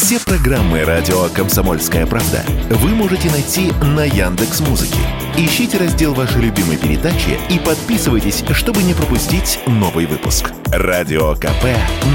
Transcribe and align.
Все 0.00 0.20
программы 0.20 0.84
радио 0.84 1.24
Комсомольская 1.34 2.06
правда 2.06 2.44
вы 2.70 2.90
можете 2.90 3.28
найти 3.32 3.72
на 3.82 4.04
Яндекс 4.04 4.60
Музыке. 4.60 5.00
Ищите 5.36 5.76
раздел 5.76 6.14
вашей 6.14 6.40
любимой 6.40 6.76
передачи 6.76 7.36
и 7.50 7.58
подписывайтесь, 7.58 8.44
чтобы 8.52 8.84
не 8.84 8.94
пропустить 8.94 9.58
новый 9.66 10.06
выпуск. 10.06 10.52
Радио 10.66 11.34
КП 11.34 11.64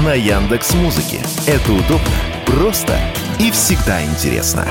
на 0.02 0.14
Яндекс 0.14 0.72
Музыке. 0.72 1.18
Это 1.46 1.72
удобно, 1.72 2.08
просто 2.46 2.98
и 3.38 3.50
всегда 3.50 4.02
интересно. 4.02 4.66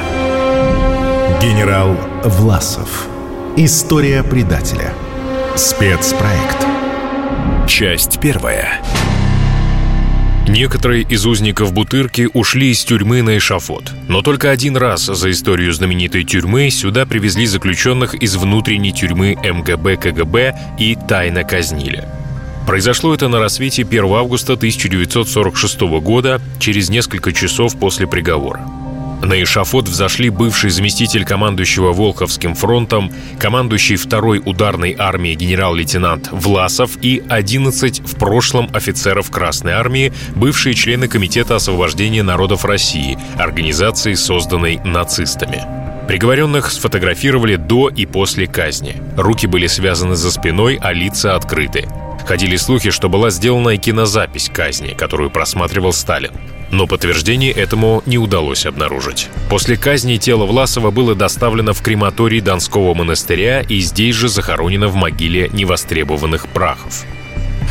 Генерал 1.40 1.96
Власов. 2.24 3.08
История 3.56 4.24
предателя. 4.24 4.92
Спецпроект. 5.56 6.66
Часть 7.68 8.20
первая. 8.20 8.82
Некоторые 10.48 11.04
из 11.04 11.26
узников 11.26 11.72
Бутырки 11.74 12.30
ушли 12.34 12.72
из 12.72 12.84
тюрьмы 12.84 13.22
на 13.22 13.38
эшафот. 13.38 13.92
Но 14.10 14.22
только 14.22 14.52
один 14.52 14.76
раз 14.76 15.06
за 15.06 15.32
историю 15.32 15.72
знаменитой 15.74 16.26
тюрьмы 16.26 16.70
сюда 16.70 17.06
привезли 17.06 17.46
заключенных 17.46 18.14
из 18.16 18.36
внутренней 18.36 18.92
тюрьмы 18.92 19.38
МГБ 19.42 19.98
КГБ 19.98 20.56
и 20.78 20.98
тайно 21.08 21.44
казнили. 21.44 22.08
Произошло 22.68 23.14
это 23.14 23.28
на 23.30 23.40
рассвете 23.40 23.84
1 23.84 24.06
августа 24.06 24.54
1946 24.54 25.82
года, 26.02 26.42
через 26.60 26.90
несколько 26.90 27.34
часов 27.34 27.78
после 27.78 28.08
приговора. 28.08 28.66
На 29.24 29.42
эшафот 29.42 29.88
взошли 29.88 30.30
бывший 30.30 30.70
заместитель 30.70 31.24
командующего 31.24 31.94
Волховским 31.94 32.56
фронтом, 32.56 33.10
командующий 33.40 33.96
второй 33.96 34.42
ударной 34.44 34.96
армией 35.00 35.36
генерал-лейтенант 35.36 36.28
Власов 36.32 36.98
и 37.02 37.24
11 37.30 38.02
в 38.02 38.18
прошлом 38.18 38.70
офицеров 38.74 39.32
Красной 39.32 39.74
армии, 39.74 40.12
бывшие 40.36 40.76
члены 40.76 41.08
Комитета 41.08 41.56
освобождения 41.56 42.22
народов 42.22 42.66
России, 42.66 43.18
организации, 43.38 44.14
созданной 44.14 44.82
нацистами. 44.84 45.64
Приговоренных 46.08 46.70
сфотографировали 46.70 47.56
до 47.56 47.88
и 47.88 48.06
после 48.06 48.46
казни. 48.46 48.98
Руки 49.16 49.48
были 49.48 49.68
связаны 49.68 50.16
за 50.16 50.32
спиной, 50.32 50.78
а 50.82 50.92
лица 50.92 51.38
открыты. 51.38 51.88
Ходили 52.26 52.56
слухи, 52.56 52.90
что 52.90 53.10
была 53.10 53.30
сделана 53.30 53.70
и 53.70 53.78
кинозапись 53.78 54.50
казни, 54.50 54.94
которую 54.94 55.30
просматривал 55.30 55.94
Сталин. 55.94 56.32
Но 56.72 56.88
подтверждение 56.88 57.52
этому 57.52 58.02
не 58.06 58.18
удалось 58.18 58.66
обнаружить. 58.66 59.28
После 59.50 59.78
казни 59.78 60.18
тело 60.18 60.46
Власова 60.46 60.90
было 60.90 61.14
доставлено 61.14 61.74
в 61.74 61.82
крематорий 61.82 62.42
Донского 62.42 62.94
монастыря 62.94 63.62
и 63.62 63.80
здесь 63.80 64.16
же 64.16 64.28
захоронено 64.28 64.88
в 64.88 64.96
могиле 64.96 65.50
невостребованных 65.54 66.48
прахов. 66.48 67.04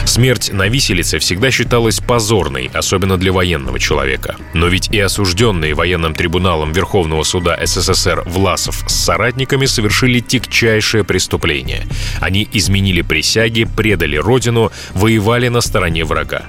Смерть 0.04 0.50
на 0.52 0.68
виселице 0.68 1.18
всегда 1.18 1.50
считалась 1.50 2.00
позорной, 2.00 2.70
особенно 2.74 3.16
для 3.16 3.32
военного 3.32 3.78
человека. 3.78 4.36
Но 4.52 4.66
ведь 4.66 4.88
и 4.90 4.98
осужденные 4.98 5.74
военным 5.74 6.14
трибуналом 6.14 6.72
Верховного 6.72 7.22
суда 7.22 7.58
СССР 7.64 8.22
Власов 8.26 8.84
с 8.86 8.94
соратниками 8.94 9.66
совершили 9.66 10.20
тягчайшее 10.20 11.04
преступление. 11.04 11.86
Они 12.20 12.48
изменили 12.52 13.02
присяги, 13.02 13.64
предали 13.64 14.16
родину, 14.16 14.70
воевали 14.92 15.48
на 15.48 15.60
стороне 15.60 16.04
врага. 16.04 16.42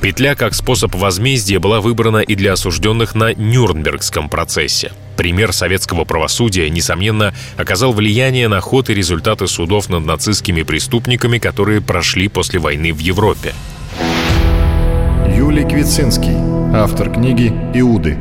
Петля 0.00 0.34
как 0.34 0.54
способ 0.54 0.94
возмездия 0.94 1.58
была 1.58 1.80
выбрана 1.80 2.18
и 2.18 2.34
для 2.36 2.52
осужденных 2.52 3.14
на 3.14 3.34
Нюрнбергском 3.34 4.28
процессе. 4.28 4.92
Пример 5.18 5.52
советского 5.52 6.04
правосудия, 6.04 6.70
несомненно, 6.70 7.34
оказал 7.56 7.92
влияние 7.92 8.46
на 8.46 8.60
ход 8.60 8.88
и 8.88 8.94
результаты 8.94 9.48
судов 9.48 9.88
над 9.88 10.04
нацистскими 10.04 10.62
преступниками, 10.62 11.38
которые 11.38 11.80
прошли 11.80 12.28
после 12.28 12.60
войны 12.60 12.92
в 12.92 13.00
Европе. 13.00 13.52
Юлий 15.36 15.64
Квицинский, 15.64 16.36
автор 16.72 17.12
книги 17.12 17.52
«Иуды». 17.74 18.16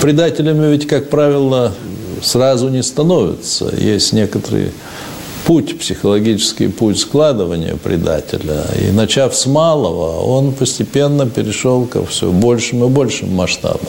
Предателями 0.00 0.70
ведь, 0.70 0.86
как 0.86 1.10
правило, 1.10 1.74
сразу 2.22 2.68
не 2.68 2.84
становятся. 2.84 3.74
Есть 3.76 4.12
некоторые 4.12 4.70
путь, 5.44 5.80
психологический 5.80 6.68
путь 6.68 7.00
складывания 7.00 7.74
предателя. 7.74 8.66
И 8.80 8.92
начав 8.92 9.34
с 9.34 9.46
малого, 9.46 10.20
он 10.20 10.52
постепенно 10.52 11.28
перешел 11.28 11.86
ко 11.86 12.06
все 12.06 12.30
большим 12.30 12.84
и 12.84 12.88
большим 12.88 13.34
масштабам. 13.34 13.88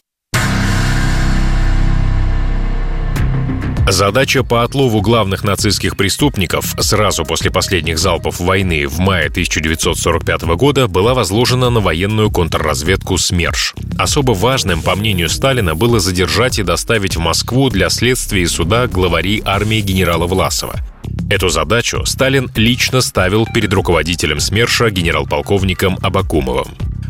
Задача 3.88 4.44
по 4.44 4.64
отлову 4.64 5.00
главных 5.02 5.44
нацистских 5.44 5.96
преступников 5.96 6.76
сразу 6.80 7.24
после 7.24 7.52
последних 7.52 8.00
залпов 8.00 8.40
войны 8.40 8.88
в 8.88 8.98
мае 8.98 9.28
1945 9.28 10.42
года 10.56 10.88
была 10.88 11.14
возложена 11.14 11.70
на 11.70 11.82
военную 11.82 12.32
контрразведку 12.32 13.18
СМЕРШ. 13.18 13.76
Особо 14.00 14.32
важным, 14.32 14.82
по 14.82 14.96
мнению 14.96 15.30
Сталина, 15.30 15.76
было 15.76 16.00
задержать 16.00 16.58
и 16.58 16.64
доставить 16.64 17.16
в 17.16 17.20
Москву 17.20 17.70
для 17.70 17.90
следствия 17.90 18.42
и 18.42 18.48
суда 18.48 18.88
главари 18.88 19.44
армии 19.46 19.82
генерала 19.82 20.26
Власова. 20.26 20.82
Эту 21.28 21.50
задачу 21.50 22.06
Сталин 22.06 22.52
лично 22.56 23.02
ставил 23.02 23.48
перед 23.48 23.74
руководителем 23.74 24.40
СМЕРШа 24.40 24.92
генерал-полковником 24.92 25.98
Абакумовым. 26.04 26.68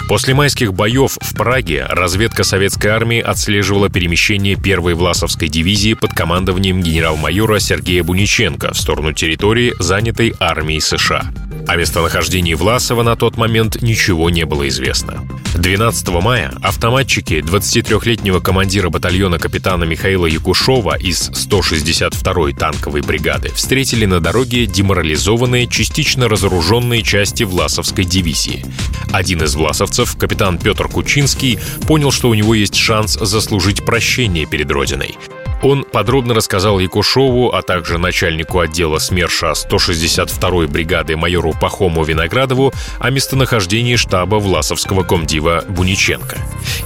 После 0.07 0.33
майских 0.33 0.73
боев 0.73 1.17
в 1.19 1.35
Праге 1.35 1.85
разведка 1.89 2.43
советской 2.43 2.87
армии 2.87 3.19
отслеживала 3.19 3.89
перемещение 3.89 4.55
первой 4.55 4.93
Власовской 4.93 5.49
дивизии 5.49 5.95
под 5.95 6.13
командованием 6.13 6.81
генерал-майора 6.81 7.59
Сергея 7.59 8.03
Буниченко 8.03 8.73
в 8.73 8.77
сторону 8.77 9.13
территории, 9.13 9.73
занятой 9.79 10.33
армией 10.39 10.79
США. 10.79 11.25
О 11.67 11.75
местонахождении 11.75 12.53
Власова 12.53 13.03
на 13.03 13.15
тот 13.15 13.35
момент 13.37 13.81
ничего 13.81 14.29
не 14.29 14.45
было 14.45 14.67
известно. 14.67 15.23
12 15.57 16.07
мая 16.21 16.53
автоматчики 16.61 17.35
23-летнего 17.35 18.39
командира 18.39 18.89
батальона 18.89 19.39
капитана 19.39 19.85
Михаила 19.85 20.25
Якушова 20.25 20.97
из 20.97 21.29
162-й 21.29 22.53
танковой 22.53 23.01
бригады 23.01 23.49
встретили 23.49 24.05
на 24.05 24.19
дороге 24.19 24.65
деморализованные, 24.65 25.67
частично 25.67 26.27
разоруженные 26.27 27.03
части 27.03 27.43
Власовской 27.43 28.03
дивизии. 28.03 28.65
Один 29.11 29.43
из 29.43 29.55
власовцев, 29.55 30.17
капитан 30.17 30.57
Петр 30.57 30.87
Кучинский, 30.89 31.57
понял, 31.87 32.11
что 32.11 32.29
у 32.29 32.33
него 32.33 32.53
есть 32.53 32.75
шанс 32.75 33.13
заслужить 33.13 33.85
прощение 33.85 34.45
перед 34.45 34.69
Родиной. 34.69 35.15
Он 35.65 35.83
подробно 35.83 36.35
рассказал 36.35 36.77
Якушову, 36.77 37.49
а 37.51 37.63
также 37.63 37.97
начальнику 37.97 38.59
отдела 38.59 38.99
СМЕРШа 38.99 39.53
162-й 39.53 40.67
бригады 40.67 41.17
майору 41.17 41.55
Пахому 41.59 42.03
Виноградову 42.03 42.71
о 42.99 43.09
местонахождении 43.09 43.95
штаба 43.95 44.35
Власовского 44.35 45.01
комдива 45.01 45.63
Буниченко. 45.67 46.37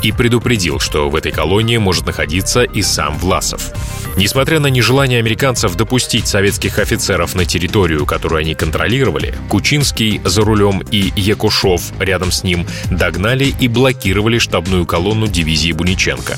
И 0.01 0.13
предупредил, 0.13 0.79
что 0.79 1.09
в 1.09 1.17
этой 1.17 1.33
колонии 1.33 1.75
может 1.75 2.05
находиться 2.05 2.63
и 2.63 2.81
сам 2.81 3.17
Власов. 3.17 3.73
Несмотря 4.15 4.61
на 4.61 4.67
нежелание 4.67 5.19
американцев 5.19 5.75
допустить 5.75 6.29
советских 6.29 6.79
офицеров 6.79 7.35
на 7.35 7.43
территорию, 7.43 8.05
которую 8.05 8.39
они 8.39 8.55
контролировали, 8.55 9.35
Кучинский 9.49 10.21
за 10.23 10.41
рулем 10.45 10.81
и 10.89 11.11
Якушов 11.17 11.81
рядом 11.99 12.31
с 12.31 12.43
ним 12.43 12.65
догнали 12.89 13.53
и 13.59 13.67
блокировали 13.67 14.37
штабную 14.37 14.85
колонну 14.85 15.27
дивизии 15.27 15.73
Буниченко. 15.73 16.37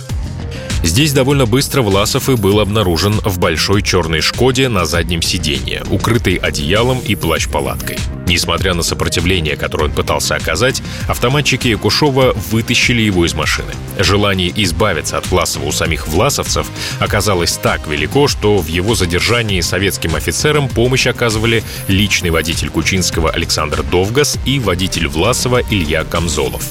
Здесь 0.83 1.13
довольно 1.13 1.45
быстро 1.45 1.83
Власов 1.83 2.29
и 2.29 2.35
был 2.35 2.59
обнаружен 2.59 3.13
в 3.23 3.38
большой 3.38 3.83
черной 3.83 4.22
«Шкоде» 4.22 4.67
на 4.67 4.85
заднем 4.85 5.22
сиденье, 5.22 5.83
укрытый 5.89 6.35
одеялом 6.35 6.99
и 6.99 7.16
плащ-палаткой. 7.16 7.97
Несмотря 8.27 8.73
на 8.73 8.81
сопротивление, 8.81 9.57
которое 9.57 9.85
он 9.85 9.91
пытался 9.91 10.35
оказать, 10.35 10.81
автоматчики 11.07 11.67
Якушова 11.67 12.33
вытащили 12.50 13.01
его 13.01 13.25
из 13.25 13.33
машины. 13.33 13.73
Желание 14.00 14.51
избавиться 14.63 15.17
от 15.17 15.29
Власова 15.29 15.66
у 15.66 15.71
самих 15.71 16.07
власовцев 16.07 16.67
оказалось 17.00 17.57
так 17.57 17.88
велико, 17.88 18.27
что 18.27 18.57
в 18.57 18.67
его 18.67 18.95
задержании 18.95 19.61
советским 19.61 20.16
офицерам 20.16 20.69
помощь 20.69 21.07
оказывали 21.07 21.63
личный 21.88 22.29
водитель 22.29 22.69
Кучинского 22.69 23.29
Александр 23.29 23.83
Довгас 23.83 24.38
и 24.45 24.59
водитель 24.59 25.07
Власова 25.07 25.61
Илья 25.69 26.03
Камзолов. 26.05 26.63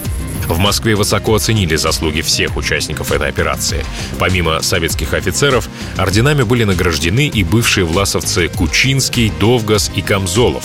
В 0.50 0.58
Москве 0.58 0.96
высоко 0.96 1.36
оценили 1.36 1.76
заслуги 1.76 2.22
всех 2.22 2.56
участников 2.56 3.12
этой 3.12 3.28
операции. 3.28 3.84
Помимо 4.18 4.62
советских 4.62 5.14
офицеров, 5.14 5.68
орденами 5.96 6.42
были 6.42 6.64
награждены 6.64 7.28
и 7.28 7.44
бывшие 7.44 7.84
власовцы 7.86 8.48
Кучинский, 8.48 9.32
Довгас 9.38 9.92
и 9.94 10.02
Камзолов. 10.02 10.64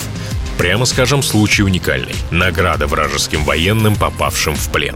Прямо 0.58 0.86
скажем, 0.86 1.22
случай 1.22 1.62
уникальный. 1.62 2.16
Награда 2.32 2.88
вражеским 2.88 3.44
военным, 3.44 3.96
попавшим 3.96 4.56
в 4.56 4.70
плен. 4.70 4.96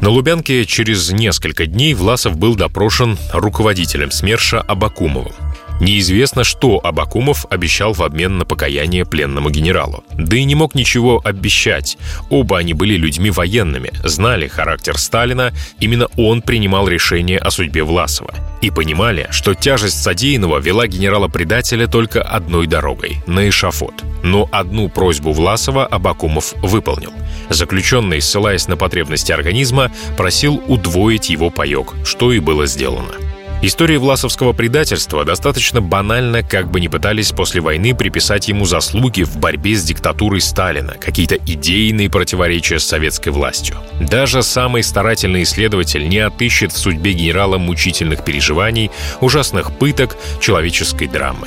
На 0.00 0.08
Лубянке 0.08 0.64
через 0.64 1.12
несколько 1.12 1.66
дней 1.66 1.94
Власов 1.94 2.36
был 2.36 2.56
допрошен 2.56 3.16
руководителем 3.32 4.10
СМЕРШа 4.10 4.60
Абакумовым. 4.60 5.32
Неизвестно, 5.80 6.44
что 6.44 6.78
Абакумов 6.84 7.46
обещал 7.48 7.94
в 7.94 8.02
обмен 8.02 8.36
на 8.36 8.44
покаяние 8.44 9.06
пленному 9.06 9.48
генералу. 9.50 10.04
Да 10.12 10.36
и 10.36 10.44
не 10.44 10.54
мог 10.54 10.74
ничего 10.74 11.20
обещать. 11.24 11.96
Оба 12.28 12.58
они 12.58 12.74
были 12.74 12.96
людьми 12.96 13.30
военными, 13.30 13.90
знали 14.04 14.46
характер 14.46 14.98
Сталина, 14.98 15.52
именно 15.80 16.06
он 16.16 16.42
принимал 16.42 16.86
решение 16.86 17.38
о 17.38 17.50
судьбе 17.50 17.82
Власова. 17.82 18.34
и 18.60 18.70
понимали, 18.70 19.26
что 19.30 19.54
тяжесть 19.54 20.02
содеянного 20.02 20.58
вела 20.58 20.86
генерала-предателя 20.86 21.86
только 21.86 22.20
одной 22.22 22.66
дорогой— 22.66 23.22
на 23.26 23.48
эшафот. 23.48 24.04
Но 24.22 24.50
одну 24.52 24.90
просьбу 24.90 25.32
Власова 25.32 25.86
Абакумов 25.86 26.52
выполнил. 26.62 27.12
Заключенный, 27.48 28.20
ссылаясь 28.20 28.68
на 28.68 28.76
потребности 28.76 29.32
организма, 29.32 29.90
просил 30.18 30.62
удвоить 30.68 31.30
его 31.30 31.48
паек, 31.48 31.94
что 32.04 32.32
и 32.32 32.38
было 32.38 32.66
сделано. 32.66 33.14
История 33.62 33.98
власовского 33.98 34.54
предательства 34.54 35.22
достаточно 35.26 35.82
банальна, 35.82 36.42
как 36.42 36.70
бы 36.70 36.80
ни 36.80 36.88
пытались 36.88 37.30
после 37.32 37.60
войны 37.60 37.94
приписать 37.94 38.48
ему 38.48 38.64
заслуги 38.64 39.22
в 39.22 39.36
борьбе 39.36 39.76
с 39.76 39.84
диктатурой 39.84 40.40
Сталина, 40.40 40.94
какие-то 40.98 41.36
идейные 41.36 42.08
противоречия 42.08 42.78
с 42.78 42.86
советской 42.86 43.28
властью. 43.28 43.76
Даже 44.00 44.42
самый 44.42 44.82
старательный 44.82 45.42
исследователь 45.42 46.08
не 46.08 46.20
отыщет 46.20 46.72
в 46.72 46.78
судьбе 46.78 47.12
генерала 47.12 47.58
мучительных 47.58 48.24
переживаний, 48.24 48.90
ужасных 49.20 49.72
пыток, 49.72 50.16
человеческой 50.40 51.08
драмы. 51.08 51.46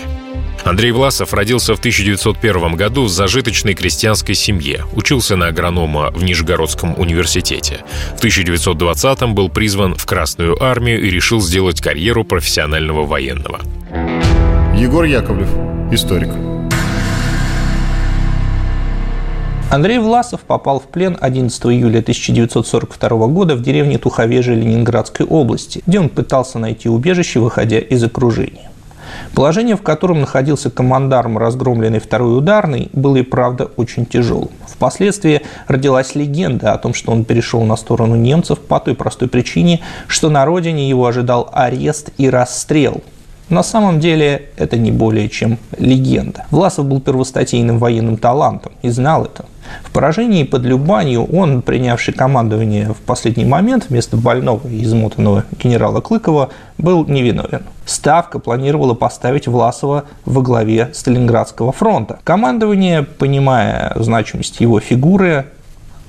Андрей 0.66 0.92
Власов 0.92 1.34
родился 1.34 1.76
в 1.76 1.80
1901 1.80 2.76
году 2.76 3.04
в 3.04 3.10
зажиточной 3.10 3.74
крестьянской 3.74 4.34
семье, 4.34 4.86
учился 4.94 5.36
на 5.36 5.48
агронома 5.48 6.12
в 6.12 6.24
Нижегородском 6.24 6.98
университете. 6.98 7.84
В 8.18 8.24
1920-м 8.24 9.36
был 9.36 9.50
призван 9.50 9.96
в 9.96 10.06
Красную 10.06 10.62
армию 10.64 11.02
и 11.02 11.10
решил 11.10 11.42
сделать 11.42 11.82
карьеру 11.82 12.24
профессионального 12.24 13.06
военного. 13.06 13.60
Егор 14.74 15.04
Яковлев, 15.04 15.50
историк. 15.92 16.30
Андрей 19.70 19.98
Власов 19.98 20.42
попал 20.42 20.80
в 20.80 20.84
плен 20.84 21.18
11 21.20 21.66
июля 21.66 22.00
1942 22.00 23.28
года 23.28 23.56
в 23.56 23.62
деревне 23.62 23.98
Туховежи 23.98 24.56
Ленинградской 24.56 25.26
области, 25.26 25.82
где 25.86 26.00
он 26.00 26.10
пытался 26.10 26.58
найти 26.58 26.88
убежище, 26.88 27.40
выходя 27.40 27.80
из 27.80 28.02
окружения. 28.04 28.70
Положение, 29.34 29.76
в 29.76 29.82
котором 29.82 30.22
находился 30.22 30.70
командарм 30.70 31.38
разгромленной 31.38 32.00
второй 32.00 32.38
ударной, 32.38 32.90
было 32.94 33.18
и 33.18 33.24
правда 33.24 33.70
очень 33.78 34.06
тяжелым. 34.06 34.50
Впоследствии 34.68 35.42
родилась 35.68 36.16
легенда 36.16 36.74
о 36.74 36.78
том, 36.78 36.94
что 36.94 37.12
он 37.12 37.26
перешел 37.26 37.64
на 37.64 37.76
сторону 37.76 38.16
немцев 38.16 38.60
по 38.60 38.80
той 38.80 38.96
простой 38.96 39.28
причине, 39.28 39.82
что 40.08 40.30
на 40.30 40.46
родине 40.46 40.90
его 40.90 41.06
ожидал 41.06 41.50
арест 41.52 42.10
и 42.18 42.30
расстрел– 42.30 43.02
на 43.54 43.64
самом 43.64 44.00
деле 44.00 44.50
это 44.58 44.78
не 44.78 44.92
более 44.92 45.30
чем 45.30 45.58
легенда. 45.78 46.46
Власов 46.52 46.86
был 46.86 47.00
первостатейным 47.00 47.80
военным 47.80 48.18
талантом 48.18 48.74
и 48.82 48.90
знал 48.90 49.26
это. 49.26 49.46
В 49.84 49.92
поражении 49.92 50.44
под 50.44 50.64
Любанью 50.64 51.26
он, 51.26 51.62
принявший 51.62 52.14
командование 52.14 52.94
в 52.94 52.98
последний 52.98 53.46
момент 53.46 53.88
вместо 53.90 54.18
больного 54.18 54.68
и 54.68 54.84
измотанного 54.84 55.46
генерала 55.62 56.02
Клыкова, 56.02 56.50
был 56.78 57.06
невиновен. 57.06 57.64
Ставка 57.86 58.40
планировала 58.40 58.94
поставить 58.94 59.48
Власова 59.48 60.04
во 60.26 60.42
главе 60.42 60.90
Сталинградского 60.94 61.72
фронта. 61.72 62.20
Командование, 62.24 63.04
понимая 63.04 63.94
значимость 63.96 64.60
его 64.60 64.80
фигуры, 64.80 65.46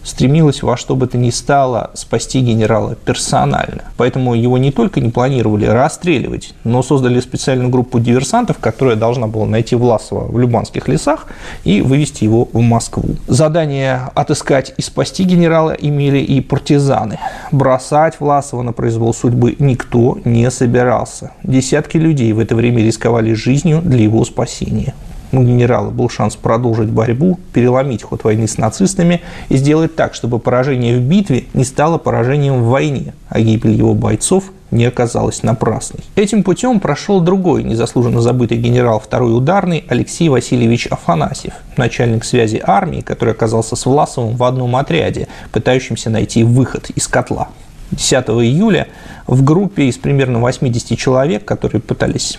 стремилась 0.05 0.63
во 0.63 0.77
что 0.77 0.95
бы 0.95 1.07
то 1.07 1.19
ни 1.19 1.31
стало 1.31 1.91
спасти 1.95 2.41
генерала 2.41 2.95
персонально. 2.95 3.83
Поэтому 3.97 4.35
его 4.35 4.59
не 4.59 4.71
только 4.71 5.01
не 5.01 5.11
планировали 5.11 5.67
расстреливать, 5.67 6.55
но 6.63 6.83
создали 6.83 7.21
специальную 7.21 7.71
группу 7.71 7.99
диверсантов, 7.99 8.59
которая 8.59 8.97
должна 8.97 9.27
была 9.27 9.47
найти 9.47 9.75
Власова 9.75 10.31
в 10.31 10.39
Любанских 10.39 10.89
лесах 10.89 11.27
и 11.65 11.81
вывести 11.81 12.25
его 12.25 12.49
в 12.53 12.61
Москву. 12.61 13.17
Задание 13.27 14.03
отыскать 14.15 14.75
и 14.77 14.83
спасти 14.83 15.25
генерала 15.25 15.73
имели 15.73 16.19
и 16.19 16.41
партизаны. 16.41 17.19
Бросать 17.51 18.21
Власова 18.21 18.63
на 18.63 18.73
произвол 18.73 19.15
судьбы 19.15 19.57
никто 19.59 20.19
не 20.25 20.51
собирался. 20.51 21.33
Десятки 21.43 21.97
людей 21.97 22.33
в 22.33 22.39
это 22.39 22.55
время 22.55 22.85
рисковали 22.85 23.33
жизнью 23.33 23.81
для 23.83 24.03
его 24.03 24.25
спасения 24.25 24.95
у 25.39 25.43
генерала 25.43 25.91
был 25.91 26.09
шанс 26.09 26.37
продолжить 26.37 26.91
борьбу, 26.91 27.39
переломить 27.53 28.03
ход 28.03 28.25
войны 28.25 28.47
с 28.47 28.59
нацистами 28.59 29.23
и 29.49 29.57
сделать 29.57 29.97
так, 29.97 30.15
чтобы 30.15 30.39
поражение 30.39 30.99
в 30.99 31.03
битве 31.03 31.45
не 31.55 31.65
стало 31.65 31.99
поражением 31.99 32.63
в 32.63 32.69
войне, 32.69 33.15
а 33.29 33.41
гибель 33.41 33.73
его 33.73 33.95
бойцов 33.95 34.45
не 34.71 34.85
оказалась 34.87 35.43
напрасной. 35.43 36.01
Этим 36.17 36.43
путем 36.43 36.81
прошел 36.81 37.21
другой, 37.21 37.63
незаслуженно 37.63 38.21
забытый 38.21 38.59
генерал 38.59 38.99
второй 38.99 39.37
ударный 39.37 39.85
Алексей 39.89 40.29
Васильевич 40.29 40.89
Афанасьев, 40.89 41.55
начальник 41.77 42.25
связи 42.25 42.61
армии, 42.65 43.01
который 43.01 43.35
оказался 43.35 43.77
с 43.77 43.87
Власовым 43.87 44.37
в 44.37 44.43
одном 44.43 44.77
отряде, 44.77 45.29
пытающимся 45.53 46.11
найти 46.11 46.43
выход 46.43 46.91
из 46.91 47.07
котла. 47.07 47.49
10 47.93 48.13
июля 48.13 48.89
в 49.27 49.45
группе 49.45 49.85
из 49.85 49.97
примерно 49.97 50.41
80 50.41 50.99
человек, 50.99 51.45
которые 51.45 51.81
пытались 51.81 52.39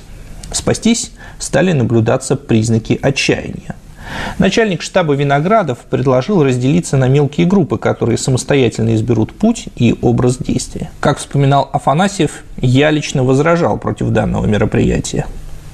спастись, 0.51 1.11
стали 1.39 1.71
наблюдаться 1.71 2.35
признаки 2.35 2.99
отчаяния. 3.01 3.75
Начальник 4.37 4.81
штаба 4.81 5.13
Виноградов 5.13 5.79
предложил 5.89 6.43
разделиться 6.43 6.97
на 6.97 7.07
мелкие 7.07 7.47
группы, 7.47 7.77
которые 7.77 8.17
самостоятельно 8.17 8.95
изберут 8.95 9.33
путь 9.33 9.65
и 9.75 9.95
образ 10.01 10.37
действия. 10.37 10.91
Как 10.99 11.17
вспоминал 11.17 11.69
Афанасьев, 11.73 12.43
я 12.57 12.91
лично 12.91 13.23
возражал 13.23 13.77
против 13.77 14.09
данного 14.09 14.45
мероприятия 14.45 15.25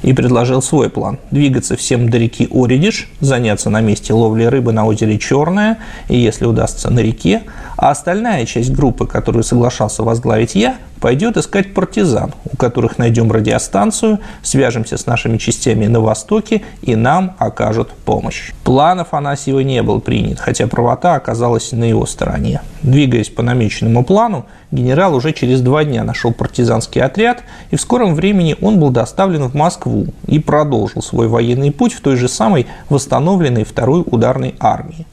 и 0.02 0.14
предложил 0.14 0.62
свой 0.62 0.90
план– 0.90 1.20
двигаться 1.32 1.76
всем 1.76 2.10
до 2.10 2.18
реки 2.18 2.48
Оридиш, 2.52 3.10
заняться 3.20 3.70
на 3.70 3.82
месте 3.82 4.14
ловли 4.14 4.46
рыбы 4.46 4.72
на 4.74 4.86
озере 4.86 5.20
Черное 5.20 5.78
и, 6.08 6.18
если 6.18 6.46
удастся, 6.46 6.90
на 6.90 7.00
реке, 7.00 7.44
а 7.78 7.92
остальная 7.92 8.46
часть 8.46 8.72
группы, 8.72 9.06
которую 9.06 9.44
соглашался 9.44 10.04
возглавить 10.04 10.56
я, 10.56 10.78
пойдет 11.02 11.36
искать 11.36 11.74
партизан, 11.74 12.32
у 12.46 12.56
которых 12.56 13.00
найдем 13.00 13.32
радиостанцию, 13.32 14.20
свяжемся 14.44 14.98
с 14.98 15.08
нашими 15.08 15.38
частями 15.38 15.88
на 15.88 16.00
Востоке 16.00 16.62
и 16.84 16.96
нам 16.96 17.36
окажут 17.40 17.90
помощь. 17.90 18.52
План 18.64 19.00
Афанасьева 19.00 19.60
не 19.62 19.82
был 19.82 20.00
принят, 20.00 20.40
хотя 20.40 20.68
правота 20.68 21.16
оказалась 21.16 21.72
на 21.72 21.84
его 21.84 22.06
стороне. 22.06 22.62
Двигаясь 22.84 23.30
по 23.30 23.42
намеченному 23.42 24.06
плану, 24.06 24.46
генерал 24.72 25.16
уже 25.16 25.34
через 25.34 25.62
два 25.62 25.84
дня 25.84 26.04
нашел 26.04 26.32
партизанский 26.32 27.02
отряд, 27.02 27.44
и 27.72 27.76
в 27.76 27.82
скором 27.82 28.14
времени 28.14 28.56
он 28.62 28.80
был 28.80 28.92
доставлен 28.92 29.50
в 29.50 29.56
Москву 29.56 30.06
и 30.28 30.38
продолжил 30.38 31.02
свой 31.02 31.28
военный 31.28 31.72
путь 31.72 31.94
в 31.94 32.02
той 32.02 32.16
же 32.16 32.28
самой 32.28 32.68
восстановленной 32.90 33.64
второй 33.64 34.04
ударной 34.06 34.54
армии. 34.60 35.08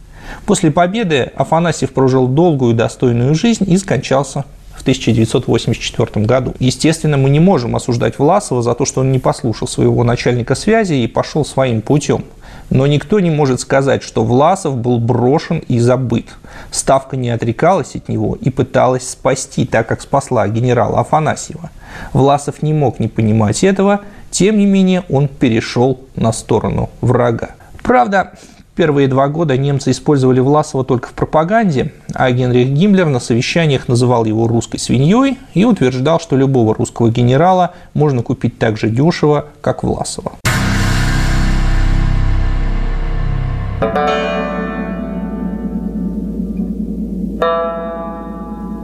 После 0.45 0.71
победы 0.71 1.33
Афанасьев 1.37 1.93
прожил 1.93 2.29
долгую 2.29 2.75
и 2.75 2.77
достойную 2.77 3.35
жизнь 3.35 3.65
и 3.67 3.79
скончался 3.79 4.45
в 4.79 4.83
1984 4.83 6.25
году. 6.25 6.55
Естественно, 6.61 7.17
мы 7.17 7.31
не 7.31 7.41
можем 7.41 7.75
осуждать 7.75 8.19
Власова 8.19 8.63
за 8.63 8.75
то, 8.75 8.85
что 8.85 9.01
он 9.01 9.11
не 9.11 9.19
послушал 9.19 9.67
своего 9.67 10.05
начальника 10.05 10.55
связи 10.55 10.95
и 10.95 11.09
пошел 11.09 11.45
своим 11.45 11.83
путем. 11.83 12.25
Но 12.71 12.87
никто 12.87 13.19
не 13.19 13.31
может 13.31 13.61
сказать, 13.61 14.03
что 14.03 14.25
Власов 14.25 14.77
был 14.77 14.99
брошен 14.99 15.59
и 15.69 15.79
забыт. 15.79 16.27
Ставка 16.71 17.17
не 17.17 17.31
отрекалась 17.31 17.97
от 17.97 18.09
него 18.09 18.37
и 18.41 18.51
пыталась 18.51 19.09
спасти, 19.09 19.65
так 19.65 19.89
как 19.89 20.01
спасла 20.01 20.47
генерала 20.49 21.01
Афанасьева. 21.01 21.71
Власов 22.13 22.63
не 22.63 22.73
мог 22.73 23.01
не 23.01 23.09
понимать 23.09 23.65
этого, 23.65 24.03
тем 24.31 24.59
не 24.59 24.67
менее 24.67 25.03
он 25.09 25.29
перешел 25.29 25.99
на 26.15 26.33
сторону 26.33 26.91
врага. 27.01 27.51
Правда, 27.83 28.33
Первые 28.79 29.09
два 29.09 29.27
года 29.27 29.57
немцы 29.57 29.91
использовали 29.91 30.39
Власова 30.39 30.85
только 30.85 31.09
в 31.09 31.13
пропаганде, 31.13 31.93
а 32.15 32.31
Генрих 32.31 32.69
Гиммлер 32.69 33.07
на 33.07 33.19
совещаниях 33.19 33.89
называл 33.89 34.25
его 34.25 34.47
русской 34.47 34.79
свиньей 34.79 35.37
и 35.53 35.65
утверждал, 35.65 36.21
что 36.21 36.37
любого 36.37 36.77
русского 36.77 37.11
генерала 37.11 37.75
можно 37.93 38.23
купить 38.23 38.57
так 38.57 38.79
же 38.79 38.89
дешево, 38.89 39.47
как 39.63 39.83
Власова. 39.83 40.35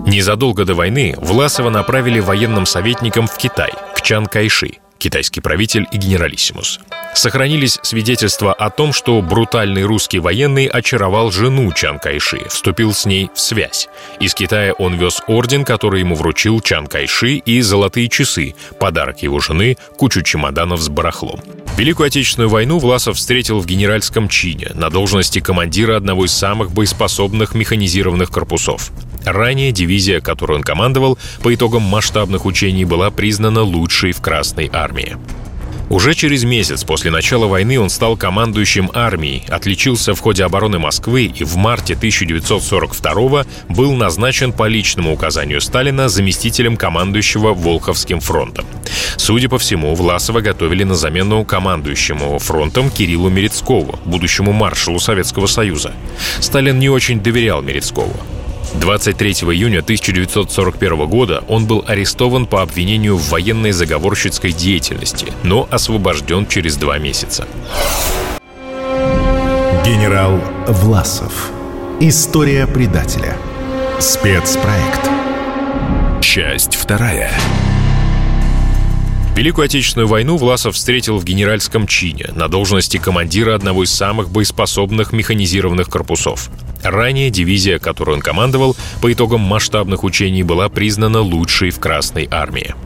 Незадолго 0.08 0.64
до 0.64 0.74
войны 0.74 1.14
Власова 1.22 1.70
направили 1.70 2.18
военным 2.18 2.66
советником 2.66 3.28
в 3.28 3.36
Китай, 3.36 3.70
к 3.94 4.00
Чан 4.00 4.26
Кайши– 4.26 4.78
китайский 5.04 5.42
правитель 5.42 5.86
и 5.92 5.98
генералиссимус. 5.98 6.80
Сохранились 7.14 7.78
свидетельства 7.82 8.54
о 8.54 8.70
том, 8.70 8.94
что 8.94 9.20
брутальный 9.20 9.84
русский 9.84 10.18
военный 10.18 10.64
очаровал 10.64 11.30
жену 11.30 11.70
Чан 11.72 11.98
Кайши, 11.98 12.48
вступил 12.48 12.94
с 12.94 13.04
ней 13.04 13.28
в 13.34 13.38
связь. 13.38 13.88
Из 14.18 14.34
Китая 14.34 14.72
он 14.72 14.94
вез 14.94 15.20
орден, 15.26 15.66
который 15.66 16.00
ему 16.00 16.14
вручил 16.14 16.60
Чан 16.62 16.86
Кайши, 16.86 17.34
и 17.34 17.60
золотые 17.60 18.08
часы, 18.08 18.54
подарок 18.80 19.22
его 19.22 19.40
жены, 19.40 19.76
кучу 19.98 20.22
чемоданов 20.22 20.80
с 20.80 20.88
барахлом. 20.88 21.40
Великую 21.76 22.06
Отечественную 22.06 22.48
войну 22.48 22.78
Власов 22.78 23.18
встретил 23.18 23.60
в 23.60 23.66
генеральском 23.66 24.30
чине 24.30 24.70
на 24.74 24.88
должности 24.88 25.40
командира 25.40 25.96
одного 25.96 26.24
из 26.24 26.32
самых 26.32 26.72
боеспособных 26.72 27.54
механизированных 27.54 28.30
корпусов. 28.30 28.90
Ранее 29.24 29.72
дивизия, 29.72 30.20
которую 30.20 30.58
он 30.58 30.62
командовал, 30.62 31.18
по 31.42 31.54
итогам 31.54 31.82
масштабных 31.82 32.44
учений 32.44 32.84
была 32.84 33.10
признана 33.10 33.62
лучшей 33.62 34.12
в 34.12 34.20
Красной 34.20 34.70
армии. 34.72 35.16
Уже 35.90 36.14
через 36.14 36.44
месяц 36.44 36.82
после 36.82 37.10
начала 37.10 37.46
войны 37.46 37.78
он 37.78 37.90
стал 37.90 38.16
командующим 38.16 38.90
армией, 38.94 39.44
отличился 39.48 40.14
в 40.14 40.20
ходе 40.20 40.44
обороны 40.44 40.78
Москвы 40.78 41.24
и 41.24 41.44
в 41.44 41.56
марте 41.56 41.94
1942 41.94 43.44
был 43.68 43.92
назначен 43.92 44.52
по 44.52 44.66
личному 44.66 45.12
указанию 45.12 45.60
Сталина 45.60 46.08
заместителем 46.08 46.76
командующего 46.76 47.52
Волховским 47.52 48.20
фронтом. 48.20 48.64
Судя 49.16 49.48
по 49.48 49.58
всему, 49.58 49.94
Власова 49.94 50.40
готовили 50.40 50.84
на 50.84 50.94
замену 50.94 51.44
командующему 51.44 52.38
фронтом 52.38 52.90
Кириллу 52.90 53.28
Мерецкову, 53.28 53.98
будущему 54.04 54.52
маршалу 54.52 54.98
Советского 54.98 55.46
Союза. 55.46 55.92
Сталин 56.40 56.78
не 56.78 56.88
очень 56.88 57.20
доверял 57.20 57.62
Мерецкову. 57.62 58.16
23 58.74 59.32
июня 59.32 59.80
1941 59.80 61.06
года 61.06 61.44
он 61.48 61.66
был 61.66 61.84
арестован 61.86 62.46
по 62.46 62.62
обвинению 62.62 63.16
в 63.16 63.28
военной 63.30 63.72
заговорщицкой 63.72 64.52
деятельности, 64.52 65.32
но 65.42 65.68
освобожден 65.70 66.46
через 66.46 66.76
два 66.76 66.98
месяца. 66.98 67.46
Генерал 69.84 70.40
Власов. 70.66 71.50
История 72.00 72.66
предателя. 72.66 73.36
Спецпроект. 74.00 75.10
Часть 76.20 76.74
вторая. 76.74 77.30
Великую 79.36 79.64
Отечественную 79.64 80.06
войну 80.06 80.36
Власов 80.36 80.76
встретил 80.76 81.18
в 81.18 81.24
генеральском 81.24 81.88
чине 81.88 82.30
на 82.36 82.46
должности 82.46 82.98
командира 82.98 83.56
одного 83.56 83.82
из 83.82 83.90
самых 83.90 84.30
боеспособных 84.30 85.12
механизированных 85.12 85.88
корпусов. 85.88 86.50
Ранее 86.84 87.30
дивизия, 87.30 87.80
которую 87.80 88.18
он 88.18 88.22
командовал, 88.22 88.76
по 89.02 89.12
итогам 89.12 89.40
масштабных 89.40 90.04
учений 90.04 90.44
была 90.44 90.68
признана 90.68 91.20
лучшей 91.20 91.70
в 91.70 91.80
Красной 91.80 92.28
армии. 92.30 92.76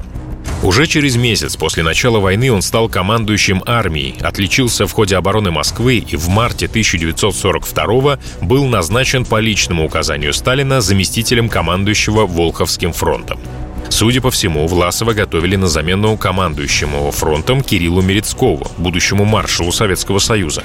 Уже 0.63 0.87
через 0.87 1.17
месяц 1.17 1.55
после 1.55 1.83
начала 1.83 2.19
войны 2.19 2.51
он 2.51 2.63
стал 2.63 2.89
командующим 2.89 3.63
армией, 3.67 4.15
отличился 4.23 4.87
в 4.87 4.93
ходе 4.93 5.17
обороны 5.17 5.51
Москвы 5.51 5.99
и 5.99 6.17
в 6.17 6.29
марте 6.29 6.65
1942 6.65 8.19
был 8.41 8.65
назначен 8.67 9.27
по 9.27 9.39
личному 9.39 9.85
указанию 9.85 10.33
Сталина 10.33 10.81
заместителем 10.81 11.51
командующего 11.51 12.27
Волховским 12.27 12.95
фронтом. 12.95 13.39
Судя 13.89 14.21
по 14.21 14.31
всему, 14.31 14.67
Власова 14.67 15.13
готовили 15.13 15.57
на 15.57 15.67
замену 15.67 16.17
командующему 16.17 17.11
фронтом 17.11 17.63
Кириллу 17.63 18.03
Мерецкову, 18.03 18.67
будущему 18.77 19.25
маршалу 19.25 19.73
Советского 19.73 20.19
Союза. 20.19 20.63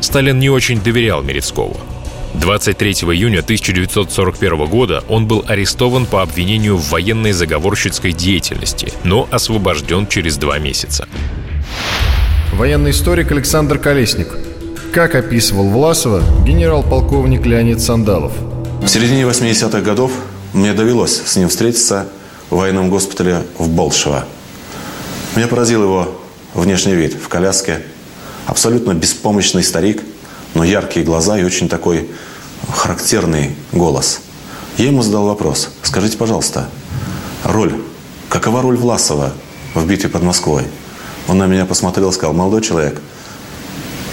Сталин 0.00 0.38
не 0.38 0.50
очень 0.50 0.80
доверял 0.80 1.22
Мерецкову. 1.22 1.76
23 2.34 2.92
июня 2.92 3.40
1941 3.40 4.66
года 4.66 5.02
он 5.08 5.26
был 5.26 5.44
арестован 5.46 6.06
по 6.06 6.22
обвинению 6.22 6.76
в 6.76 6.90
военной 6.90 7.32
заговорщицкой 7.32 8.12
деятельности, 8.12 8.92
но 9.04 9.26
освобожден 9.30 10.06
через 10.06 10.36
два 10.36 10.58
месяца. 10.58 11.08
Военный 12.52 12.90
историк 12.90 13.32
Александр 13.32 13.78
Колесник. 13.78 14.28
Как 14.92 15.14
описывал 15.14 15.68
Власова 15.68 16.22
генерал-полковник 16.44 17.44
Леонид 17.44 17.80
Сандалов. 17.80 18.32
В 18.80 18.88
середине 18.88 19.22
80-х 19.22 19.80
годов 19.80 20.12
мне 20.52 20.72
довелось 20.72 21.22
с 21.24 21.36
ним 21.36 21.48
встретиться 21.48 22.06
в 22.50 22.56
военном 22.56 22.90
госпитале 22.90 23.42
в 23.58 23.68
Болшево. 23.68 24.24
Меня 25.34 25.48
поразил 25.48 25.82
его 25.82 26.20
внешний 26.54 26.94
вид 26.94 27.14
в 27.14 27.28
коляске. 27.28 27.82
Абсолютно 28.46 28.94
беспомощный 28.94 29.62
старик, 29.62 30.02
но 30.54 30.64
яркие 30.64 31.04
глаза 31.04 31.38
и 31.38 31.44
очень 31.44 31.68
такой 31.68 32.08
характерный 32.72 33.56
голос. 33.72 34.20
Я 34.78 34.86
ему 34.86 35.02
задал 35.02 35.26
вопрос. 35.26 35.70
Скажите, 35.82 36.16
пожалуйста, 36.16 36.68
роль, 37.44 37.74
какова 38.28 38.62
роль 38.62 38.76
Власова 38.76 39.32
в 39.74 39.86
битве 39.86 40.08
под 40.08 40.22
Москвой? 40.22 40.64
Он 41.28 41.38
на 41.38 41.46
меня 41.46 41.66
посмотрел 41.66 42.10
и 42.10 42.12
сказал, 42.12 42.34
молодой 42.34 42.62
человек, 42.62 43.00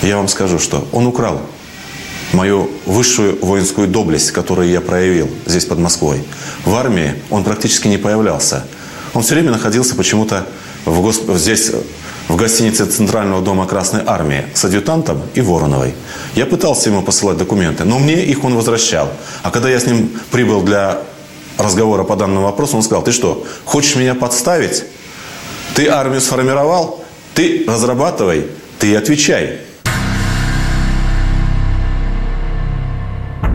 я 0.02 0.18
вам 0.18 0.28
скажу, 0.28 0.60
что 0.60 0.88
он 0.92 1.06
украл 1.06 1.42
мою 2.34 2.70
высшую 2.86 3.38
воинскую 3.44 3.88
доблесть, 3.88 4.32
которую 4.32 4.70
я 4.70 4.82
проявил 4.82 5.30
здесь 5.46 5.66
под 5.66 5.80
Москвой. 5.80 6.24
В 6.66 6.75
армии 6.75 7.16
он 7.30 7.44
практически 7.44 7.88
не 7.88 7.98
появлялся. 7.98 8.66
Он 9.13 9.22
все 9.22 9.36
время 9.36 9.52
находился 9.52 9.96
почему-то 9.96 10.48
в 10.86 11.02
госп... 11.02 11.30
здесь, 11.36 11.72
в 12.28 12.36
гостинице 12.36 12.86
Центрального 12.86 13.42
дома 13.42 13.68
Красной 13.68 14.02
Армии 14.06 14.46
с 14.54 14.66
адъютантом 14.66 15.22
и 15.34 15.42
Вороновой. 15.42 15.94
Я 16.36 16.46
пытался 16.46 16.90
ему 16.90 17.02
посылать 17.04 17.38
документы, 17.38 17.84
но 17.84 18.00
мне 18.00 18.25
их 18.25 18.44
он 18.44 18.56
возвращал. 18.56 19.10
А 19.44 19.52
когда 19.52 19.70
я 19.70 19.80
с 19.80 19.86
ним 19.86 20.10
прибыл 20.32 20.62
для 20.62 21.02
разговора 21.58 22.04
по 22.04 22.16
данному 22.16 22.48
вопросу, 22.48 22.78
он 22.78 22.84
сказал, 22.84 23.04
ты 23.04 23.12
что, 23.12 23.46
хочешь 23.66 23.96
меня 23.96 24.16
подставить? 24.16 24.84
Ты 25.75 25.88
армию 25.88 26.22
сформировал, 26.22 27.04
ты 27.34 27.66
разрабатывай, 27.68 28.48
ты 28.80 28.96
отвечай. 28.96 29.60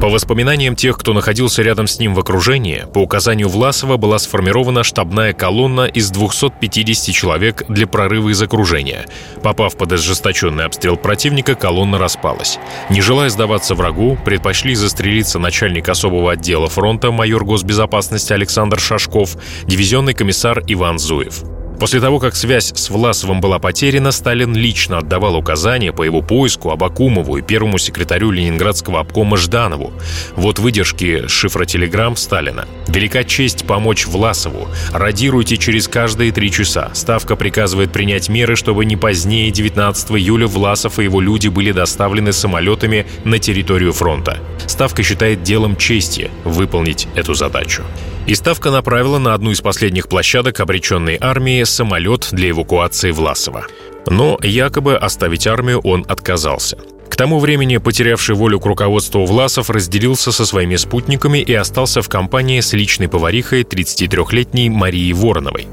По 0.01 0.09
воспоминаниям 0.09 0.77
тех, 0.77 0.97
кто 0.97 1.13
находился 1.13 1.63
рядом 1.63 1.89
с 1.89 1.99
ним 1.99 2.15
в 2.15 2.21
окружении, 2.21 2.85
по 2.95 2.99
указанию 2.99 3.49
Власова 3.49 3.97
была 3.97 4.21
сформирована 4.21 4.85
штабная 4.85 5.33
колонна 5.33 5.87
из 5.87 6.11
250 6.11 7.13
человек 7.13 7.65
для 7.69 7.89
прорыва 7.89 8.29
из 8.29 8.41
окружения. 8.41 9.07
Попав 9.43 9.77
под 9.77 9.93
ожесточенный 9.93 10.67
обстрел 10.67 10.97
противника, 10.97 11.57
колонна 11.57 11.99
распалась. 11.99 12.61
Не 12.91 13.01
желая 13.01 13.29
сдаваться 13.29 13.75
врагу, 13.75 14.17
предпочли 14.25 14.77
застрелиться 14.77 15.41
начальник 15.41 15.89
особого 15.89 16.31
отдела 16.31 16.69
фронта 16.69 17.11
майор 17.11 17.45
госбезопасности 17.45 18.33
Александр 18.33 18.79
Шашков, 18.79 19.37
дивизионный 19.65 20.15
комиссар 20.15 20.63
Иван 20.69 21.01
Зуев. 21.01 21.58
После 21.79 22.01
того, 22.01 22.19
как 22.19 22.35
связь 22.35 22.73
с 22.75 22.91
Власовым 22.91 23.41
была 23.41 23.61
потеряна, 23.61 24.11
Сталин 24.11 24.55
лично 24.55 24.99
отдавал 24.99 25.37
указания 25.37 25.93
по 25.93 26.03
его 26.03 26.23
поиску 26.23 26.71
Абакумову 26.71 27.37
и 27.37 27.43
первому 27.43 27.79
секретарю 27.79 28.31
Ленинградского 28.33 29.01
обкома 29.01 29.37
Жданову. 29.37 29.93
Вот 30.35 30.59
выдержки 30.59 31.29
шифротелеграмм 31.29 32.17
Сталина. 32.17 32.67
«Велика 32.89 33.23
честь 33.23 33.65
помочь 33.65 34.07
Власову. 34.07 34.69
Радируйте 34.93 35.57
через 35.57 35.87
каждые 35.87 36.33
три 36.33 36.51
часа. 36.51 36.91
Ставка 36.95 37.37
приказывает 37.37 37.93
принять 37.93 38.29
меры, 38.29 38.57
чтобы 38.57 38.85
не 38.85 38.97
позднее 38.97 39.51
19 39.53 40.11
июля 40.13 40.49
Власов 40.49 40.99
и 40.99 41.05
его 41.05 41.21
люди 41.21 41.49
были 41.49 41.71
доставлены 41.71 42.33
самолетами 42.33 43.07
на 43.25 43.39
территорию 43.39 43.93
фронта. 43.93 44.39
Ставка 44.67 45.05
считает 45.05 45.43
делом 45.43 45.77
чести 45.77 46.31
выполнить 46.45 47.07
эту 47.15 47.35
задачу. 47.35 47.85
И 48.29 48.35
Ставка 48.35 48.71
направила 48.71 49.19
на 49.19 49.33
одну 49.33 49.53
из 49.53 49.63
последних 49.63 50.07
площадок 50.07 50.61
обреченной 50.61 51.17
армии 51.19 51.65
самолет 51.65 52.29
для 52.31 52.51
эвакуации 52.51 53.11
Власова. 53.11 53.67
Но 54.07 54.39
якобы 54.43 54.97
оставить 54.97 55.47
армию 55.47 55.81
он 55.81 56.05
отказался. 56.07 56.77
К 57.09 57.17
тому 57.17 57.39
времени 57.39 57.79
потерявший 57.79 58.35
волю 58.35 58.61
к 58.61 58.67
руководству 58.67 59.25
Власов 59.25 59.71
разделился 59.71 60.31
со 60.31 60.45
своими 60.45 60.77
спутниками 60.77 61.39
и 61.39 61.55
остался 61.55 62.03
в 62.03 62.11
компании 62.11 62.61
с 62.61 62.75
личной 62.75 63.09
поварихой 63.09 63.63
33-летней 63.63 64.69
Марией 64.69 65.15
Вороновой. 65.15 65.67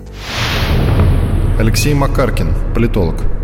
Алексей 1.59 1.93
Макаркин, 1.93 2.53
политолог 2.73 3.34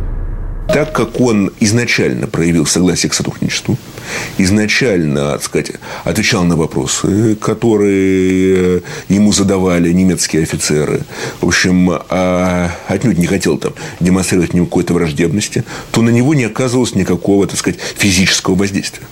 так 0.67 0.93
как 0.93 1.19
он 1.19 1.51
изначально 1.59 2.27
проявил 2.27 2.65
согласие 2.65 3.09
к 3.09 3.13
сотрудничеству, 3.13 3.77
изначально, 4.37 5.33
так 5.33 5.43
сказать, 5.43 5.71
отвечал 6.03 6.43
на 6.43 6.55
вопросы, 6.55 7.35
которые 7.35 8.77
э, 8.77 8.81
ему 9.09 9.33
задавали 9.33 9.91
немецкие 9.91 10.43
офицеры, 10.43 11.01
в 11.41 11.47
общем, 11.47 11.91
а 12.09 12.71
отнюдь 12.87 13.17
не 13.17 13.27
хотел 13.27 13.57
там 13.57 13.73
демонстрировать 13.99 14.51
какой-то 14.51 14.93
враждебности, 14.93 15.63
то 15.91 16.01
на 16.01 16.09
него 16.09 16.33
не 16.33 16.45
оказывалось 16.45 16.95
никакого, 16.95 17.47
так 17.47 17.57
сказать, 17.57 17.79
физического 17.97 18.55
воздействия. 18.55 19.05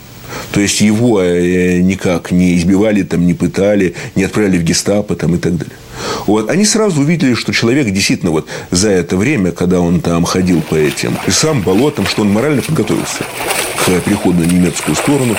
То 0.51 0.60
есть 0.60 0.82
его 0.82 1.22
э, 1.22 1.79
никак 1.79 2.32
не 2.32 2.58
избивали, 2.58 3.03
там, 3.03 3.25
не 3.25 3.34
пытали, 3.34 3.96
не 4.15 4.24
отправляли 4.24 4.58
в 4.58 4.63
гестапо 4.63 5.15
там, 5.15 5.36
и 5.36 5.38
так 5.38 5.58
далее. 5.58 5.75
Вот. 6.25 6.50
Они 6.50 6.65
сразу 6.65 7.01
увидели, 7.01 7.34
что 7.34 7.53
человек 7.53 7.89
действительно 7.89 8.32
вот 8.32 8.48
за 8.72 8.89
это 8.89 9.18
время, 9.18 9.51
когда 9.51 9.79
он 9.79 10.01
там 10.01 10.25
ходил 10.25 10.62
по 10.62 10.75
этим 10.75 11.18
и 11.27 11.32
сам 11.32 11.62
болотам, 11.62 12.06
что 12.06 12.22
он 12.22 12.32
морально 12.32 12.62
подготовился 12.62 13.24
к 13.86 14.01
приходу 14.01 14.39
на 14.39 14.46
немецкую 14.46 14.96
сторону. 14.96 15.36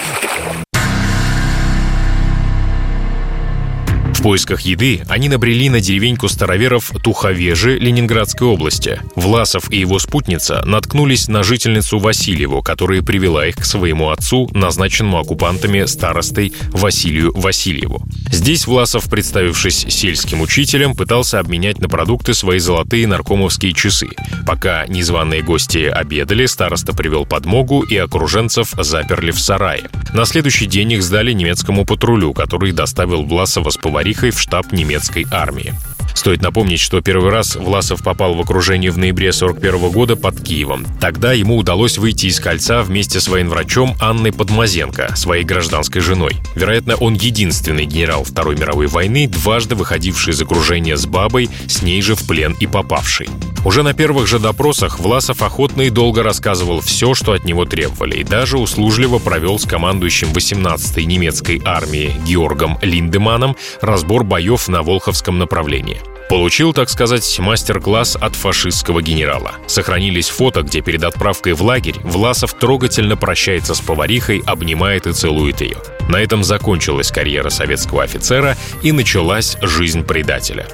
В 4.21 4.23
поисках 4.23 4.61
еды 4.61 5.03
они 5.09 5.31
набрели 5.31 5.71
на 5.71 5.81
деревеньку 5.81 6.29
староверов 6.29 6.93
Туховежи 7.03 7.79
Ленинградской 7.79 8.47
области. 8.47 9.01
Власов 9.15 9.73
и 9.73 9.79
его 9.79 9.99
спутница 9.99 10.63
наткнулись 10.67 11.27
на 11.29 11.43
жительницу 11.43 11.99
Васильеву, 11.99 12.61
которая 12.61 13.01
привела 13.01 13.47
их 13.47 13.57
к 13.57 13.65
своему 13.65 14.11
отцу, 14.11 14.51
назначенному 14.53 15.21
оккупантами 15.21 15.87
старостой 15.87 16.53
Василию 16.69 17.33
Васильеву. 17.35 18.07
Здесь 18.31 18.67
Власов, 18.67 19.09
представившись 19.09 19.87
сельским 19.89 20.43
учителем, 20.43 20.95
пытался 20.95 21.39
обменять 21.39 21.79
на 21.79 21.89
продукты 21.89 22.35
свои 22.35 22.59
золотые 22.59 23.07
наркомовские 23.07 23.73
часы. 23.73 24.09
Пока 24.47 24.87
незваные 24.87 25.43
гости 25.43 25.87
обедали, 25.87 26.45
староста 26.45 26.93
привел 26.93 27.25
подмогу 27.25 27.81
и 27.81 27.97
окруженцев 27.97 28.75
заперли 28.77 29.31
в 29.31 29.41
сарае. 29.41 29.89
На 30.13 30.27
следующий 30.27 30.67
день 30.67 30.93
их 30.93 31.03
сдали 31.03 31.33
немецкому 31.33 31.87
патрулю, 31.87 32.35
который 32.35 32.73
доставил 32.73 33.23
Власова 33.23 33.71
с 33.71 33.79
поварихой 34.11 34.31
в 34.31 34.41
штаб 34.41 34.73
немецкой 34.73 35.27
армии. 35.31 35.73
Стоит 36.15 36.43
напомнить, 36.43 36.81
что 36.81 37.01
первый 37.01 37.31
раз 37.31 37.57
Власов 37.57 38.03
попал 38.03 38.35
в 38.35 38.41
окружение 38.41 38.91
в 38.91 38.99
ноябре 38.99 39.33
41 39.33 39.91
года 39.91 40.17
под 40.17 40.41
Киевом. 40.41 40.85
Тогда 41.01 41.33
ему 41.33 41.57
удалось 41.57 41.99
выйти 41.99 42.27
из 42.27 42.41
кольца 42.41 42.83
вместе 42.83 43.21
с 43.21 43.29
военврачом 43.29 43.95
Анной 44.01 44.33
Подмазенко, 44.33 45.15
своей 45.17 45.45
гражданской 45.45 46.03
женой. 46.03 46.37
Вероятно, 46.55 46.97
он 46.97 47.15
единственный 47.15 47.87
генерал 47.87 48.25
Второй 48.25 48.57
мировой 48.57 48.87
войны, 48.87 49.29
дважды 49.29 49.77
выходивший 49.77 50.33
из 50.33 50.43
окружения 50.43 50.97
с 50.97 51.07
бабой, 51.07 51.49
с 51.69 51.83
ней 51.83 52.03
же 52.03 52.17
в 52.17 52.27
плен 52.27 52.57
и 52.59 52.67
попавший. 52.67 53.29
Уже 53.65 53.83
на 53.83 53.93
первых 53.93 54.27
же 54.27 54.39
допросах 54.39 55.01
Власов 55.01 55.43
охотно 55.43 55.83
и 55.83 55.91
долго 55.91 56.23
рассказывал 56.23 56.81
все, 56.81 57.15
что 57.15 57.33
от 57.33 57.45
него 57.45 57.67
требовали, 57.67 58.17
и 58.17 58.25
даже 58.25 58.59
услужливо 58.59 59.19
провел 59.19 59.59
с 59.59 59.67
командующим 59.67 60.29
18-й 60.29 61.05
немецкой 61.05 61.61
армии 61.65 62.15
Георгом 62.27 62.79
Линдеманом 62.81 63.57
разбор 64.01 64.25
боев 64.25 64.67
на 64.69 64.83
Волховском 64.83 65.39
направлении. 65.39 66.01
Получил, 66.31 66.73
так 66.73 66.89
сказать, 66.89 67.39
мастер-класс 67.39 68.17
от 68.19 68.35
фашистского 68.35 69.03
генерала. 69.03 69.53
Сохранились 69.67 70.31
фото, 70.31 70.63
где 70.63 70.81
перед 70.81 71.05
отправкой 71.05 71.53
в 71.53 71.63
лагерь 71.63 71.97
Власов 72.03 72.55
трогательно 72.55 73.19
прощается 73.19 73.75
с 73.75 73.81
поварихой, 73.83 74.43
обнимает 74.47 75.07
и 75.07 75.13
целует 75.13 75.61
ее. 75.61 75.77
На 76.09 76.17
этом 76.17 76.45
закончилась 76.45 77.11
карьера 77.11 77.51
советского 77.51 78.03
офицера 78.03 78.57
и 78.83 78.91
началась 78.91 79.59
жизнь 79.61 80.03
предателя. 80.03 80.67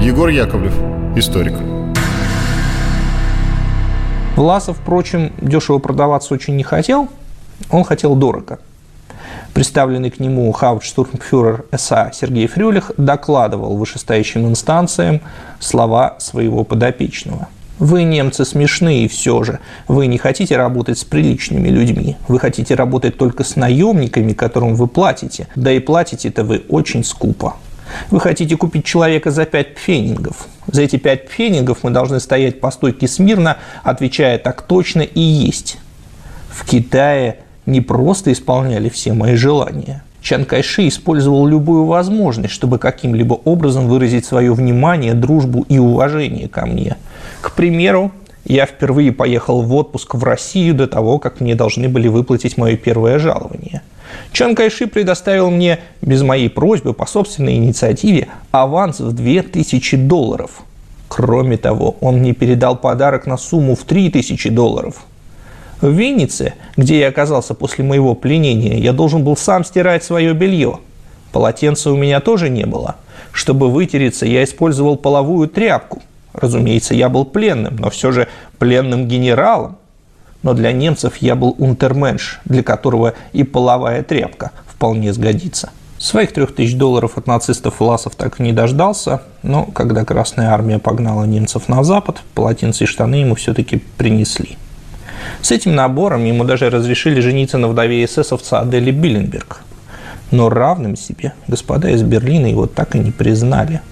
Егор 0.00 0.28
Яковлев, 0.28 0.74
историк. 1.16 1.54
Власов, 4.34 4.76
впрочем, 4.78 5.32
дешево 5.40 5.78
продаваться 5.78 6.34
очень 6.34 6.56
не 6.56 6.64
хотел. 6.64 7.08
Он 7.70 7.84
хотел 7.84 8.16
дорого. 8.16 8.58
Представленный 9.58 10.10
к 10.10 10.20
нему 10.20 10.52
хауптштурмфюрер 10.52 11.64
СА 11.76 12.12
Сергей 12.14 12.46
Фрюлих 12.46 12.92
докладывал 12.96 13.76
вышестоящим 13.76 14.46
инстанциям 14.46 15.20
слова 15.58 16.14
своего 16.20 16.62
подопечного. 16.62 17.48
Вы, 17.80 18.04
немцы, 18.04 18.44
смешные 18.44 19.08
все 19.08 19.42
же. 19.42 19.58
Вы 19.88 20.06
не 20.06 20.16
хотите 20.16 20.56
работать 20.56 21.00
с 21.00 21.04
приличными 21.04 21.70
людьми. 21.70 22.16
Вы 22.28 22.38
хотите 22.38 22.76
работать 22.76 23.18
только 23.18 23.42
с 23.42 23.56
наемниками, 23.56 24.32
которым 24.32 24.76
вы 24.76 24.86
платите. 24.86 25.48
Да 25.56 25.72
и 25.72 25.80
платите-то 25.80 26.44
вы 26.44 26.62
очень 26.68 27.02
скупо. 27.02 27.56
Вы 28.12 28.20
хотите 28.20 28.56
купить 28.56 28.84
человека 28.84 29.32
за 29.32 29.44
пять 29.44 29.74
пфенингов. 29.74 30.46
За 30.68 30.82
эти 30.82 30.98
пять 30.98 31.26
пфенингов 31.26 31.82
мы 31.82 31.90
должны 31.90 32.20
стоять 32.20 32.60
по 32.60 32.70
стойке 32.70 33.08
смирно, 33.08 33.56
отвечая 33.82 34.38
так 34.38 34.62
точно 34.62 35.00
и 35.00 35.20
есть. 35.20 35.78
В 36.48 36.64
Китае 36.64 37.38
не 37.68 37.80
просто 37.82 38.32
исполняли 38.32 38.88
все 38.88 39.12
мои 39.12 39.36
желания. 39.36 40.02
Чан 40.22 40.44
Кайши 40.44 40.88
использовал 40.88 41.46
любую 41.46 41.84
возможность, 41.84 42.54
чтобы 42.54 42.78
каким-либо 42.78 43.34
образом 43.34 43.86
выразить 43.86 44.24
свое 44.24 44.52
внимание, 44.52 45.14
дружбу 45.14 45.64
и 45.68 45.78
уважение 45.78 46.48
ко 46.48 46.66
мне. 46.66 46.96
К 47.40 47.52
примеру, 47.52 48.10
я 48.44 48.66
впервые 48.66 49.12
поехал 49.12 49.62
в 49.62 49.74
отпуск 49.74 50.14
в 50.14 50.24
Россию 50.24 50.74
до 50.74 50.86
того, 50.86 51.18
как 51.18 51.40
мне 51.40 51.54
должны 51.54 51.88
были 51.88 52.08
выплатить 52.08 52.56
мое 52.56 52.76
первое 52.76 53.18
жалование. 53.18 53.82
Чан 54.32 54.54
Кайши 54.54 54.86
предоставил 54.86 55.50
мне 55.50 55.78
без 56.00 56.22
моей 56.22 56.48
просьбы 56.48 56.94
по 56.94 57.06
собственной 57.06 57.56
инициативе 57.56 58.28
аванс 58.50 59.00
в 59.00 59.12
2000 59.12 59.96
долларов. 59.98 60.62
Кроме 61.08 61.58
того, 61.58 61.96
он 62.00 62.16
мне 62.16 62.32
передал 62.32 62.76
подарок 62.76 63.26
на 63.26 63.36
сумму 63.36 63.76
в 63.76 63.84
3000 63.84 64.48
долларов– 64.48 65.04
в 65.80 65.90
Виннице, 65.90 66.54
где 66.76 67.00
я 67.00 67.08
оказался 67.08 67.54
после 67.54 67.84
моего 67.84 68.14
пленения, 68.14 68.78
я 68.78 68.92
должен 68.92 69.22
был 69.22 69.36
сам 69.36 69.64
стирать 69.64 70.02
свое 70.02 70.32
белье. 70.32 70.80
Полотенца 71.32 71.92
у 71.92 71.96
меня 71.96 72.20
тоже 72.20 72.48
не 72.48 72.66
было. 72.66 72.96
Чтобы 73.32 73.70
вытереться, 73.70 74.26
я 74.26 74.42
использовал 74.42 74.96
половую 74.96 75.48
тряпку. 75.48 76.02
Разумеется, 76.32 76.94
я 76.94 77.08
был 77.08 77.24
пленным, 77.24 77.76
но 77.76 77.90
все 77.90 78.10
же 78.10 78.28
пленным 78.58 79.06
генералом. 79.06 79.76
Но 80.42 80.54
для 80.54 80.72
немцев 80.72 81.16
я 81.18 81.34
был 81.34 81.54
унтерменш, 81.58 82.40
для 82.44 82.62
которого 82.62 83.14
и 83.32 83.44
половая 83.44 84.02
тряпка 84.02 84.52
вполне 84.66 85.12
сгодится. 85.12 85.70
Своих 85.98 86.32
трех 86.32 86.54
тысяч 86.54 86.76
долларов 86.76 87.18
от 87.18 87.26
нацистов 87.26 87.80
Власов 87.80 88.14
так 88.14 88.38
и 88.38 88.42
не 88.44 88.52
дождался, 88.52 89.22
но 89.42 89.64
когда 89.64 90.04
Красная 90.04 90.50
Армия 90.50 90.78
погнала 90.78 91.24
немцев 91.24 91.68
на 91.68 91.82
запад, 91.82 92.18
полотенце 92.34 92.84
и 92.84 92.86
штаны 92.86 93.16
ему 93.16 93.34
все-таки 93.34 93.82
принесли. 93.96 94.56
С 95.40 95.50
этим 95.50 95.74
набором 95.74 96.24
ему 96.24 96.44
даже 96.44 96.70
разрешили 96.70 97.20
жениться 97.20 97.58
на 97.58 97.68
вдове 97.68 98.04
эсэсовца 98.04 98.60
Адели 98.60 98.90
Билленберг. 98.90 99.60
Но 100.30 100.48
равным 100.48 100.96
себе 100.96 101.32
господа 101.46 101.90
из 101.90 102.02
Берлина 102.02 102.46
его 102.46 102.66
так 102.66 102.94
и 102.94 102.98
не 102.98 103.10
признали– 103.10 103.80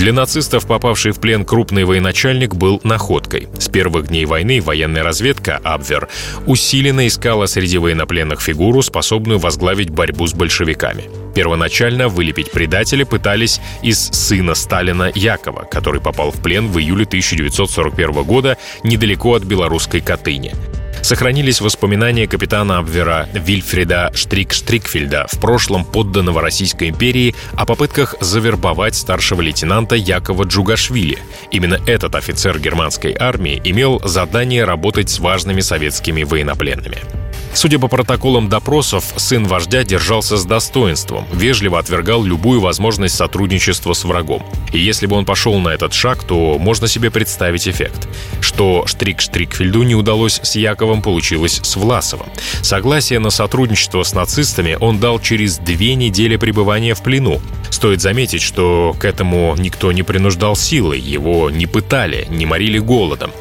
Для 0.00 0.14
нацистов 0.14 0.66
попавший 0.66 1.12
в 1.12 1.20
плен 1.20 1.44
крупный 1.44 1.84
военачальник 1.84 2.54
был 2.54 2.80
находкой. 2.84 3.48
С 3.58 3.68
первых 3.68 4.08
дней 4.08 4.24
войны 4.24 4.62
военная 4.62 5.02
разведка 5.02 5.60
Абвер 5.62 6.08
усиленно 6.46 7.06
искала 7.06 7.44
среди 7.44 7.76
военнопленных 7.76 8.40
фигуру, 8.40 8.80
способную 8.80 9.38
возглавить 9.38 9.90
борьбу 9.90 10.26
с 10.26 10.32
большевиками. 10.32 11.04
Первоначально 11.34 12.08
вылепить 12.08 12.50
предателя 12.50 13.04
пытались 13.04 13.60
из 13.82 13.98
сына 13.98 14.54
Сталина 14.54 15.10
Якова, 15.14 15.64
который 15.64 16.00
попал 16.00 16.30
в 16.30 16.42
плен 16.42 16.68
в 16.68 16.78
июле 16.78 17.04
1941 17.04 18.22
года 18.24 18.56
недалеко 18.82 19.34
от 19.34 19.44
белорусской 19.44 20.00
Катыни 20.00 20.54
сохранились 21.02 21.60
воспоминания 21.60 22.26
капитана 22.26 22.78
Абвера 22.78 23.28
Вильфреда 23.32 24.10
Штрик-Штрикфельда, 24.14 25.26
в 25.30 25.40
прошлом 25.40 25.84
подданного 25.84 26.40
Российской 26.40 26.88
империи, 26.88 27.34
о 27.56 27.66
попытках 27.66 28.14
завербовать 28.20 28.94
старшего 28.94 29.40
лейтенанта 29.40 29.96
Якова 29.96 30.44
Джугашвили. 30.44 31.18
Именно 31.50 31.80
этот 31.86 32.14
офицер 32.14 32.58
германской 32.58 33.16
армии 33.18 33.60
имел 33.64 34.00
задание 34.04 34.64
работать 34.64 35.10
с 35.10 35.18
важными 35.18 35.60
советскими 35.60 36.22
военнопленными. 36.22 36.98
Судя 37.52 37.78
по 37.78 37.88
протоколам 37.88 38.48
допросов, 38.48 39.04
сын 39.16 39.44
вождя 39.44 39.84
держался 39.84 40.36
с 40.36 40.44
достоинством, 40.44 41.26
вежливо 41.32 41.78
отвергал 41.78 42.22
любую 42.22 42.60
возможность 42.60 43.16
сотрудничества 43.16 43.92
с 43.92 44.04
врагом. 44.04 44.44
И 44.72 44.78
если 44.78 45.06
бы 45.06 45.16
он 45.16 45.24
пошел 45.24 45.58
на 45.58 45.68
этот 45.70 45.92
шаг, 45.92 46.22
то 46.24 46.58
можно 46.58 46.86
себе 46.88 47.10
представить 47.10 47.68
эффект. 47.68 48.08
Что 48.40 48.86
Штрик 48.86 49.20
Штрикфельду 49.20 49.82
не 49.82 49.94
удалось 49.94 50.40
с 50.42 50.54
Яковом, 50.56 51.02
получилось 51.02 51.60
с 51.62 51.76
Власовым. 51.76 52.28
Согласие 52.62 53.18
на 53.18 53.30
сотрудничество 53.30 54.02
с 54.02 54.14
нацистами 54.14 54.76
он 54.80 55.00
дал 55.00 55.18
через 55.18 55.58
две 55.58 55.94
недели 55.96 56.36
пребывания 56.36 56.94
в 56.94 57.02
плену. 57.02 57.40
Стоит 57.70 58.00
заметить, 58.00 58.42
что 58.42 58.94
к 58.98 59.04
этому 59.04 59.54
никто 59.58 59.92
не 59.92 60.02
принуждал 60.02 60.56
силой, 60.56 61.00
его 61.00 61.50
не 61.50 61.66
пытали, 61.66 62.26
не 62.30 62.46
морили 62.46 62.78
голодом. 62.78 63.32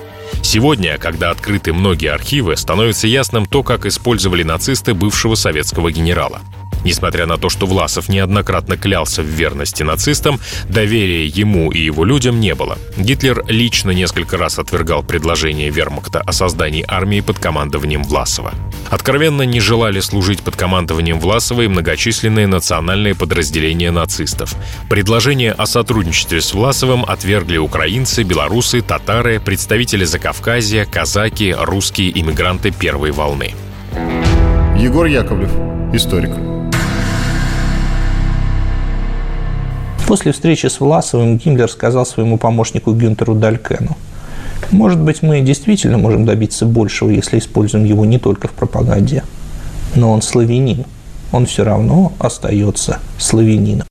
Сегодня, 0.41 0.97
когда 0.97 1.29
открыты 1.31 1.73
многие 1.73 2.11
архивы, 2.11 2.57
становится 2.57 3.07
ясным 3.07 3.45
то, 3.45 3.63
как 3.63 3.85
использовали 3.85 4.43
нацисты 4.43 4.93
бывшего 4.93 5.35
советского 5.35 5.91
генерала. 5.91 6.41
Несмотря 6.83 7.25
на 7.25 7.37
то, 7.37 7.49
что 7.49 7.65
Власов 7.65 8.09
неоднократно 8.09 8.77
клялся 8.77 9.21
в 9.21 9.25
верности 9.25 9.83
нацистам, 9.83 10.39
доверия 10.69 11.25
ему 11.25 11.71
и 11.71 11.79
его 11.79 12.05
людям 12.05 12.39
не 12.39 12.55
было. 12.55 12.77
Гитлер 12.97 13.43
лично 13.47 13.91
несколько 13.91 14.37
раз 14.37 14.59
отвергал 14.59 15.03
предложение 15.03 15.69
вермахта 15.69 16.21
о 16.21 16.31
создании 16.31 16.85
армии 16.87 17.21
под 17.21 17.39
командованием 17.39 18.03
Власова. 18.03 18.53
Откровенно 18.89 19.43
не 19.43 19.59
желали 19.59 19.99
служить 19.99 20.41
под 20.41 20.55
командованием 20.55 21.19
Власова 21.19 21.61
и 21.61 21.67
многочисленные 21.67 22.47
национальные 22.47 23.15
подразделения 23.15 23.91
нацистов. 23.91 24.55
Предложение 24.89 25.51
о 25.51 25.65
сотрудничестве 25.65 26.41
с 26.41 26.53
Власовым 26.53 27.03
отвергли 27.05 27.57
украинцы, 27.57 28.23
белорусы, 28.23 28.81
татары, 28.81 29.39
представители 29.39 30.05
Закавказья, 30.05 30.85
казаки, 30.85 31.55
русские 31.57 32.17
иммигранты 32.19 32.71
первой 32.71 33.11
волны. 33.11 33.53
Егор 34.77 35.05
Яковлев, 35.05 35.51
историк. 35.93 36.59
После 40.10 40.32
встречи 40.32 40.65
с 40.65 40.80
Власовым 40.80 41.38
Гиммлер 41.38 41.69
сказал 41.69 42.04
своему 42.04 42.39
помощнику 42.39 42.93
Гюнтеру 42.93 43.36
Далькену, 43.36 43.95
«Может 44.72 45.00
быть, 45.00 45.22
мы 45.22 45.41
действительно 45.41 46.00
можем 46.00 46.26
добиться 46.26 46.65
большего, 46.65 47.12
если 47.12 47.38
используем 47.38 47.86
его 47.86 48.06
не 48.06 48.17
только 48.17 48.48
в 48.48 48.54
пропаганде. 48.54 49.24
Но 49.93 50.12
он 50.12 50.24
славянин. 50.24 50.86
Он 51.32 51.45
все 51.45 51.63
равно 51.63 52.12
остается 52.17 52.98
славянином». 53.19 53.88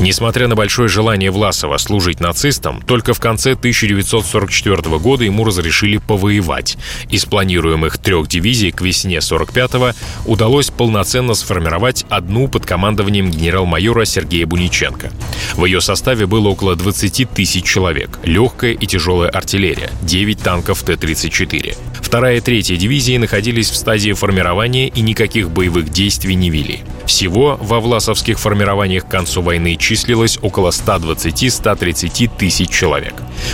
Несмотря 0.00 0.46
на 0.46 0.54
большое 0.54 0.88
желание 0.88 1.32
Власова 1.32 1.76
служить 1.76 2.20
нацистам, 2.20 2.80
только 2.82 3.14
в 3.14 3.20
конце 3.20 3.52
1944 3.52 4.98
года 4.98 5.24
ему 5.24 5.44
разрешили 5.44 5.96
повоевать. 5.96 6.76
Из 7.10 7.24
планируемых 7.24 7.98
трех 7.98 8.28
дивизий 8.28 8.70
к 8.70 8.80
весне 8.80 9.16
45-го 9.16 9.94
удалось 10.24 10.70
полноценно 10.70 11.34
сформировать 11.34 12.06
одну 12.10 12.46
под 12.46 12.64
командованием 12.64 13.28
генерал-майора 13.28 14.04
Сергея 14.04 14.46
Буниченко. 14.46 15.10
В 15.54 15.64
ее 15.64 15.80
составе 15.80 16.26
было 16.26 16.48
около 16.48 16.76
20 16.76 17.30
тысяч 17.30 17.64
человек, 17.64 18.20
легкая 18.22 18.74
и 18.74 18.86
тяжелая 18.86 19.30
артиллерия, 19.30 19.90
9 20.02 20.38
танков 20.38 20.84
Т-34. 20.84 21.76
Вторая 22.08 22.38
и 22.38 22.40
третья 22.40 22.74
дивизии 22.76 23.18
находились 23.18 23.68
в 23.68 23.76
стадии 23.76 24.14
формирования 24.14 24.88
и 24.88 25.02
никаких 25.02 25.50
боевых 25.50 25.90
действий 25.90 26.34
не 26.36 26.48
вели. 26.48 26.80
Всего 27.04 27.58
во 27.60 27.80
власовских 27.80 28.40
формированиях 28.40 29.04
к 29.04 29.10
концу 29.10 29.42
войны 29.42 29.76
числилось 29.76 30.38
около 30.40 30.70
120-130 30.70 32.30
тысяч 32.38 32.70
человек. 32.70 33.12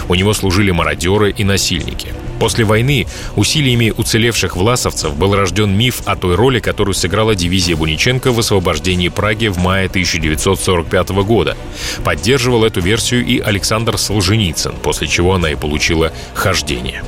У 0.08 0.14
него 0.14 0.32
служили 0.34 0.70
мародеры 0.70 1.32
и 1.32 1.42
насильники. 1.42 2.14
После 2.38 2.64
войны 2.64 3.08
усилиями 3.34 3.92
уцелевших 3.96 4.56
власовцев 4.56 5.16
был 5.16 5.34
рожден 5.34 5.76
миф 5.76 6.02
о 6.04 6.14
той 6.14 6.36
роли, 6.36 6.60
которую 6.60 6.94
сыграла 6.94 7.34
дивизия 7.34 7.74
Буниченко 7.74 8.30
в 8.30 8.38
освобождении 8.38 9.08
Праги 9.08 9.48
в 9.48 9.58
мае 9.58 9.86
1945 9.86 11.08
года. 11.24 11.56
Поддерживал 12.04 12.64
эту 12.64 12.80
версию 12.80 13.26
и 13.26 13.40
Александр 13.40 13.98
Солженицын, 13.98 14.76
после 14.80 15.08
чего 15.08 15.34
она 15.34 15.50
и 15.50 15.56
получила 15.56 16.12
хождение. 16.34 17.02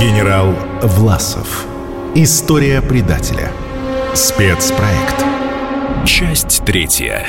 Генерал 0.00 0.54
Власов. 0.80 1.66
История 2.14 2.80
предателя. 2.80 3.52
Спецпроект. 4.14 5.14
Часть 6.06 6.64
третья. 6.64 7.26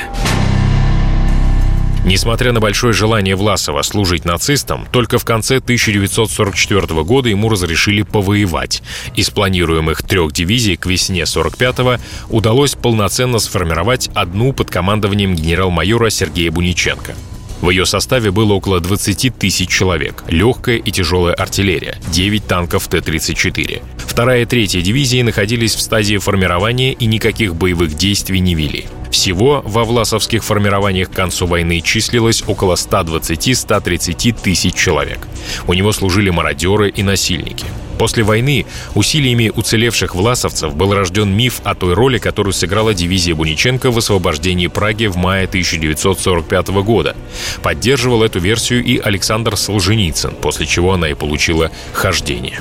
Несмотря 2.06 2.52
на 2.52 2.60
большое 2.60 2.94
желание 2.94 3.36
Власова 3.36 3.82
служить 3.82 4.24
нацистам, 4.24 4.86
только 4.90 5.18
в 5.18 5.24
конце 5.26 5.58
1944 5.58 7.02
года 7.04 7.28
ему 7.28 7.50
разрешили 7.50 8.00
повоевать. 8.00 8.82
Из 9.16 9.28
планируемых 9.28 10.02
трех 10.02 10.32
дивизий 10.32 10.76
к 10.76 10.86
весне 10.86 11.24
45-го 11.24 12.02
удалось 12.34 12.74
полноценно 12.74 13.38
сформировать 13.38 14.08
одну 14.14 14.54
под 14.54 14.70
командованием 14.70 15.34
генерал-майора 15.34 16.08
Сергея 16.08 16.50
Буниченко. 16.50 17.14
В 17.62 17.70
ее 17.70 17.86
составе 17.86 18.32
было 18.32 18.54
около 18.54 18.80
20 18.80 19.38
тысяч 19.38 19.70
человек, 19.70 20.24
легкая 20.26 20.78
и 20.78 20.90
тяжелая 20.90 21.32
артиллерия, 21.34 21.96
9 22.08 22.44
танков 22.44 22.88
Т-34. 22.88 23.80
Вторая 23.98 24.42
и 24.42 24.46
третья 24.46 24.80
дивизии 24.80 25.22
находились 25.22 25.76
в 25.76 25.80
стадии 25.80 26.16
формирования 26.16 26.92
и 26.92 27.06
никаких 27.06 27.54
боевых 27.54 27.94
действий 27.94 28.40
не 28.40 28.56
вели. 28.56 28.86
Всего 29.12 29.62
во 29.64 29.84
власовских 29.84 30.42
формированиях 30.42 31.10
к 31.10 31.14
концу 31.14 31.46
войны 31.46 31.80
числилось 31.80 32.42
около 32.46 32.74
120-130 32.74 34.42
тысяч 34.42 34.74
человек. 34.74 35.20
У 35.68 35.74
него 35.74 35.92
служили 35.92 36.30
мародеры 36.30 36.90
и 36.90 37.04
насильники. 37.04 37.66
После 38.02 38.24
войны 38.24 38.66
усилиями 38.96 39.52
уцелевших 39.54 40.16
власовцев 40.16 40.74
был 40.74 40.92
рожден 40.92 41.32
миф 41.32 41.60
о 41.62 41.76
той 41.76 41.94
роли, 41.94 42.18
которую 42.18 42.52
сыграла 42.52 42.94
дивизия 42.94 43.36
Буниченко 43.36 43.92
в 43.92 43.98
освобождении 43.98 44.66
Праги 44.66 45.06
в 45.06 45.14
мае 45.14 45.44
1945 45.44 46.68
года. 46.82 47.14
Поддерживал 47.62 48.24
эту 48.24 48.40
версию 48.40 48.82
и 48.82 48.98
Александр 48.98 49.56
Солженицын, 49.56 50.34
после 50.34 50.66
чего 50.66 50.94
она 50.94 51.10
и 51.10 51.14
получила 51.14 51.70
хождение. 51.92 52.58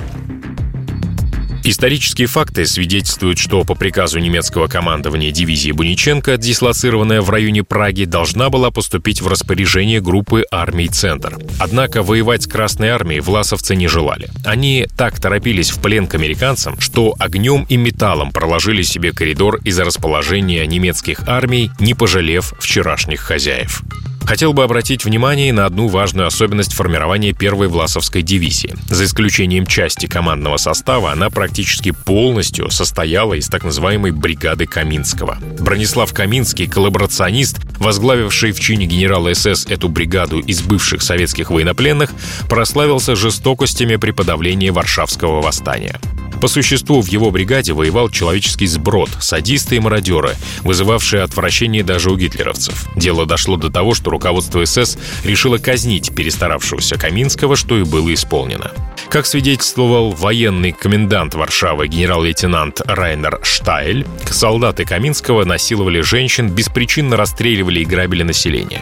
Исторические 1.72 2.28
факты 2.28 2.66
свидетельствуют, 2.66 3.38
что 3.38 3.64
по 3.64 3.76
приказу 3.76 4.20
немецкого 4.20 4.68
командования 4.68 5.32
дивизии 5.32 5.72
Буниченко, 5.72 6.36
дислоцированная 6.36 7.22
в 7.22 7.30
районе 7.30 7.64
Праги, 7.64 8.04
должна 8.04 8.50
была 8.50 8.72
поступить 8.72 9.22
в 9.22 9.28
распоряжение 9.30 10.02
группы 10.02 10.44
армий 10.52 10.90
«Центр». 10.90 11.38
Однако 11.60 12.04
воевать 12.04 12.44
с 12.44 12.48
Красной 12.48 12.90
армией 12.90 13.22
власовцы 13.22 13.78
не 13.78 13.88
желали. 13.88 14.28
Они 14.44 14.86
так 14.98 15.18
торопились 15.22 15.72
в 15.72 15.82
плен 15.82 16.08
к 16.08 16.16
американцам, 16.16 16.78
что 16.82 17.16
огнем 17.20 17.66
и 17.70 17.78
металлом 17.78 18.34
проложили 18.34 18.82
себе 18.82 19.14
коридор 19.14 19.62
из-за 19.64 19.86
расположения 19.86 20.68
немецких 20.68 21.22
армий, 21.26 21.72
не 21.80 21.94
пожалев 21.94 22.54
вчерашних 22.60 23.22
хозяев. 23.22 23.82
Хотел 24.26 24.54
бы 24.54 24.64
обратить 24.64 25.04
внимание 25.04 25.52
на 25.52 25.66
одну 25.66 25.88
важную 25.88 26.28
особенность 26.28 26.74
формирования 26.74 27.34
первой 27.34 27.68
Власовской 27.68 28.22
дивизии. 28.22 28.74
За 28.88 29.06
исключением 29.06 29.66
части 29.66 30.06
командного 30.06 30.58
состава, 30.58 31.12
она 31.12 31.30
практически 31.30 31.92
полностью 31.92 32.70
состояла 32.70 33.34
из 33.34 33.48
так 33.48 33.64
называемой 33.64 34.12
бригады 34.12 34.68
Каминского. 34.68 35.38
Бронислав 35.60 36.14
Каминский, 36.14 36.68
коллаборационист, 36.68 37.60
возглавивший 37.80 38.52
в 38.52 38.60
чине 38.60 38.86
генерала 38.86 39.34
СС 39.34 39.66
эту 39.66 39.90
бригаду 39.90 40.40
из 40.40 40.62
бывших 40.62 41.02
советских 41.02 41.50
военнопленных, 41.50 42.12
прославился 42.50 43.16
жестокостями 43.16 43.98
при 43.98 44.12
подавлении 44.12 44.70
Варшавского 44.70 45.42
восстания. 45.42 46.00
По 46.42 46.48
существу 46.48 47.02
в 47.02 47.08
его 47.08 47.30
бригаде 47.30 47.74
воевал 47.74 48.10
человеческий 48.10 48.66
сброд, 48.66 49.12
садисты 49.20 49.76
и 49.76 49.80
мародеры, 49.80 50.36
вызывавшие 50.64 51.22
отвращение 51.22 51.84
даже 51.84 52.10
у 52.10 52.18
гитлеровцев. 52.18 52.88
Дело 52.96 53.28
дошло 53.28 53.58
до 53.58 53.70
того, 53.70 53.94
что 53.94 54.10
руководство 54.10 54.66
СС 54.66 54.98
решило 55.24 55.60
казнить 55.60 56.16
перестаравшегося 56.16 56.98
Каминского, 56.98 57.56
что 57.56 57.78
и 57.78 57.84
было 57.84 58.12
исполнено. 58.12 58.72
Как 59.10 59.28
свидетельствовал 59.28 60.12
военный 60.12 60.72
комендант 60.72 61.36
Варшавы 61.36 61.88
генерал-лейтенант 61.88 62.82
Райнер 62.86 63.40
Штайль, 63.44 64.08
солдаты 64.28 64.84
Каминского 64.84 65.46
насиловали 65.46 66.02
женщин, 66.02 66.50
беспричинно 66.50 67.18
расстреливали 67.18 67.82
и 67.82 67.86
грабили 67.86 68.24
население. 68.24 68.82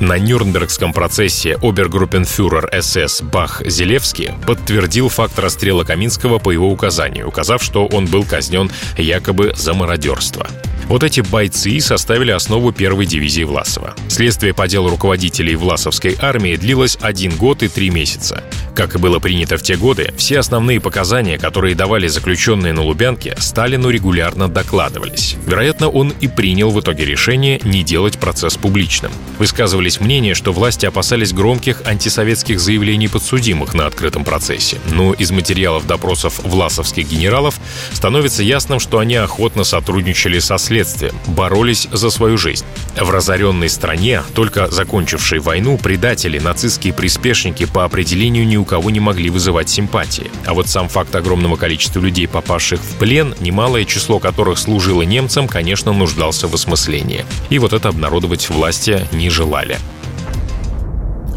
На 0.00 0.16
Нюрнбергском 0.16 0.92
процессе 0.92 1.56
обергруппенфюрер 1.60 2.70
СС 2.80 3.20
Бах 3.20 3.62
Зелевский 3.66 4.30
подтвердил 4.46 5.08
факт 5.08 5.36
расстрела 5.40 5.82
Каминского 5.82 6.38
по 6.38 6.52
его 6.52 6.70
указанию, 6.70 6.97
указав, 7.22 7.62
что 7.62 7.86
он 7.86 8.06
был 8.06 8.24
казнен 8.24 8.70
якобы 8.96 9.52
за 9.56 9.72
мародерство. 9.72 10.46
Вот 10.88 11.02
эти 11.02 11.20
бойцы 11.20 11.80
составили 11.80 12.30
основу 12.30 12.72
первой 12.72 13.04
дивизии 13.04 13.42
Власова. 13.42 13.94
Следствие 14.08 14.54
по 14.54 14.66
делу 14.66 14.88
руководителей 14.88 15.54
Власовской 15.54 16.16
армии 16.18 16.56
длилось 16.56 16.96
один 17.02 17.36
год 17.36 17.62
и 17.62 17.68
три 17.68 17.90
месяца. 17.90 18.42
Как 18.74 18.94
и 18.94 18.98
было 18.98 19.18
принято 19.18 19.58
в 19.58 19.62
те 19.62 19.76
годы, 19.76 20.14
все 20.16 20.38
основные 20.38 20.80
показания, 20.80 21.36
которые 21.36 21.74
давали 21.74 22.08
заключенные 22.08 22.72
на 22.72 22.82
Лубянке, 22.82 23.36
Сталину 23.38 23.90
регулярно 23.90 24.48
докладывались. 24.48 25.36
Вероятно, 25.44 25.90
он 25.90 26.14
и 26.20 26.28
принял 26.28 26.70
в 26.70 26.80
итоге 26.80 27.04
решение 27.04 27.60
не 27.64 27.82
делать 27.82 28.18
процесс 28.18 28.56
публичным. 28.56 29.12
Высказывались 29.38 30.00
мнения, 30.00 30.34
что 30.34 30.52
власти 30.54 30.86
опасались 30.86 31.34
громких 31.34 31.82
антисоветских 31.84 32.60
заявлений 32.60 33.08
подсудимых 33.08 33.74
на 33.74 33.86
открытом 33.86 34.24
процессе. 34.24 34.78
Но 34.92 35.12
из 35.12 35.32
материалов 35.32 35.86
допросов 35.86 36.40
власовских 36.42 37.08
генералов 37.08 37.60
становится 37.92 38.42
ясным, 38.42 38.80
что 38.80 39.00
они 39.00 39.16
охотно 39.16 39.64
сотрудничали 39.64 40.38
со 40.38 40.56
следствием 40.56 40.77
следствием, 40.78 41.14
боролись 41.26 41.88
за 41.90 42.10
свою 42.10 42.38
жизнь. 42.38 42.64
В 42.96 43.10
разоренной 43.10 43.68
стране, 43.68 44.22
только 44.34 44.68
закончившей 44.68 45.40
войну, 45.40 45.76
предатели, 45.76 46.38
нацистские 46.38 46.92
приспешники 46.92 47.66
по 47.66 47.84
определению 47.84 48.46
ни 48.46 48.56
у 48.56 48.64
кого 48.64 48.90
не 48.90 49.00
могли 49.00 49.30
вызывать 49.30 49.68
симпатии. 49.68 50.30
А 50.46 50.54
вот 50.54 50.68
сам 50.68 50.88
факт 50.88 51.14
огромного 51.14 51.56
количества 51.56 52.00
людей, 52.00 52.28
попавших 52.28 52.80
в 52.80 52.98
плен, 52.98 53.34
немалое 53.40 53.84
число 53.84 54.18
которых 54.20 54.58
служило 54.58 55.02
немцам, 55.02 55.48
конечно, 55.48 55.92
нуждался 55.92 56.46
в 56.46 56.54
осмыслении. 56.54 57.24
И 57.50 57.58
вот 57.58 57.72
это 57.72 57.88
обнародовать 57.88 58.48
власти 58.48 59.06
не 59.12 59.30
желали. 59.30 59.78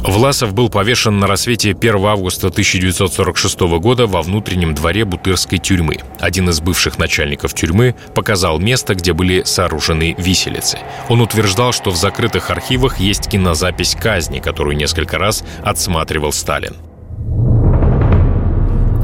Власов 0.03 0.53
был 0.53 0.69
повешен 0.69 1.19
на 1.19 1.27
рассвете 1.27 1.71
1 1.71 2.05
августа 2.05 2.47
1946 2.47 3.59
года 3.79 4.07
во 4.07 4.23
внутреннем 4.23 4.73
дворе 4.73 5.05
Бутырской 5.05 5.59
тюрьмы. 5.59 5.97
Один 6.19 6.49
из 6.49 6.59
бывших 6.59 6.97
начальников 6.97 7.53
тюрьмы 7.53 7.93
показал 8.15 8.57
место, 8.57 8.95
где 8.95 9.13
были 9.13 9.43
сооружены 9.43 10.15
виселицы. 10.17 10.79
Он 11.07 11.21
утверждал, 11.21 11.71
что 11.71 11.91
в 11.91 11.97
закрытых 11.97 12.49
архивах 12.49 12.99
есть 12.99 13.29
кинозапись 13.29 13.95
казни, 13.95 14.39
которую 14.39 14.75
несколько 14.75 15.19
раз 15.19 15.43
отсматривал 15.63 16.31
Сталин. 16.31 16.75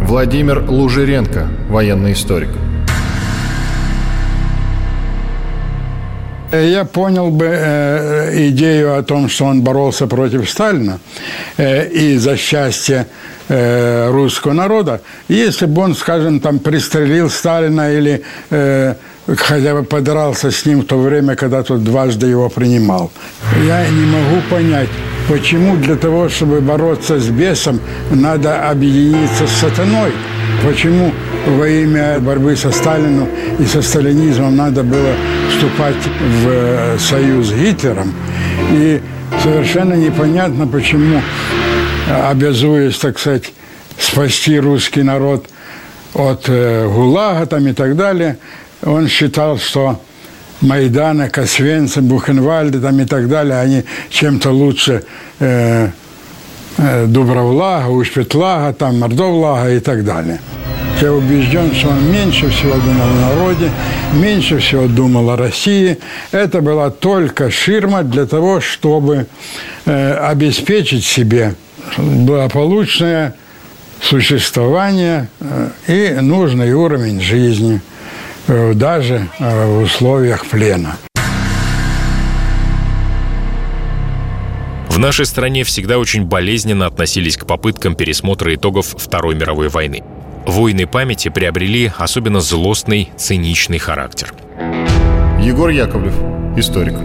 Владимир 0.01 0.63
Лужиренко, 0.67 1.47
военный 1.69 2.13
историк. 2.13 2.49
Я 6.51 6.85
понял 6.85 7.29
бы 7.29 7.45
э, 7.45 8.47
идею 8.49 8.97
о 8.97 9.03
том, 9.03 9.27
что 9.27 9.45
он 9.45 9.61
боролся 9.61 10.07
против 10.07 10.49
Сталина 10.49 10.99
э, 11.57 11.89
и 11.89 12.17
за 12.17 12.37
счастье 12.37 13.07
э, 13.49 14.09
русского 14.09 14.53
народа, 14.53 15.01
если 15.27 15.65
бы 15.65 15.81
он, 15.81 15.93
скажем, 15.93 16.39
там 16.39 16.59
пристрелил 16.59 17.29
Сталина 17.29 17.91
или 17.91 18.23
э, 18.49 18.95
хотя 19.35 19.73
бы 19.73 19.83
подрался 19.83 20.51
с 20.51 20.65
ним 20.65 20.81
в 20.81 20.85
то 20.85 20.97
время, 20.97 21.35
когда 21.35 21.63
тот 21.63 21.83
дважды 21.83 22.27
его 22.27 22.47
принимал. 22.47 23.11
Я 23.65 23.85
не 23.89 24.05
могу 24.05 24.41
понять, 24.49 24.89
почему 25.27 25.75
для 25.77 25.95
того, 25.95 26.29
чтобы 26.29 26.61
бороться 26.61 27.19
с 27.19 27.29
бесом, 27.29 27.79
надо 28.11 28.69
объединиться 28.69 29.47
с 29.47 29.51
сатаной. 29.51 30.11
Почему 30.65 31.11
во 31.45 31.67
имя 31.67 32.19
борьбы 32.19 32.55
со 32.55 32.71
Сталином 32.71 33.27
и 33.59 33.65
со 33.65 33.81
сталинизмом 33.81 34.55
надо 34.55 34.83
было 34.83 35.13
вступать 35.51 35.95
в 35.95 36.47
э, 36.47 36.97
союз 36.99 37.47
с 37.47 37.53
Гитлером. 37.53 38.13
И 38.71 39.01
совершенно 39.43 39.93
непонятно, 39.93 40.67
почему, 40.67 41.21
обязуясь, 42.09 42.97
так 42.97 43.19
сказать, 43.19 43.53
спасти 43.99 44.59
русский 44.59 45.03
народ 45.03 45.47
от 46.13 46.45
э, 46.47 46.87
ГУЛАГа 46.87 47.45
там 47.45 47.67
и 47.67 47.73
так 47.73 47.95
далее, 47.95 48.37
он 48.83 49.07
считал, 49.07 49.57
что 49.57 50.01
Майдана, 50.61 51.29
Косвенцы, 51.29 52.01
Бухенвальды 52.01 52.79
там 52.79 52.99
и 52.99 53.05
так 53.05 53.27
далее, 53.27 53.59
они 53.59 53.83
чем-то 54.09 54.51
лучше 54.51 55.03
э, 55.39 55.89
э, 56.77 57.05
Дубровлага, 57.05 57.89
Ушпетлага, 57.89 58.73
там 58.73 58.99
Мордовлага 58.99 59.71
и 59.71 59.79
так 59.79 60.03
далее. 60.03 60.39
Я 61.01 61.13
убежден, 61.13 61.75
что 61.75 61.89
он 61.89 62.11
меньше 62.11 62.49
всего 62.49 62.73
думал 62.73 63.05
о 63.05 63.29
народе, 63.29 63.69
меньше 64.13 64.57
всего 64.57 64.87
думал 64.87 65.29
о 65.29 65.37
России. 65.37 65.99
Это 66.31 66.61
была 66.61 66.89
только 66.89 67.51
ширма 67.51 68.01
для 68.01 68.25
того, 68.25 68.61
чтобы 68.61 69.27
э, 69.85 70.13
обеспечить 70.13 71.05
себе 71.05 71.53
благополучное 71.97 73.35
существование 74.01 75.27
э, 75.39 75.69
и 75.87 76.19
нужный 76.19 76.73
уровень 76.73 77.21
жизни 77.21 77.79
даже 78.47 79.27
э, 79.39 79.65
в 79.65 79.81
условиях 79.83 80.45
плена. 80.45 80.95
В 84.89 84.99
нашей 84.99 85.25
стране 85.25 85.63
всегда 85.63 85.99
очень 85.99 86.25
болезненно 86.25 86.87
относились 86.87 87.37
к 87.37 87.45
попыткам 87.45 87.93
пересмотра 87.93 88.55
итогов 88.55 88.95
Второй 88.97 89.35
мировой 89.35 89.69
войны. 89.69 90.01
Войны 90.47 90.87
памяти 90.87 91.29
приобрели 91.29 91.91
особенно 91.97 92.39
злостный, 92.39 93.11
циничный 93.15 93.77
характер. 93.77 94.33
Егор 95.39 95.69
Яковлев, 95.69 96.15
историк. 96.57 96.95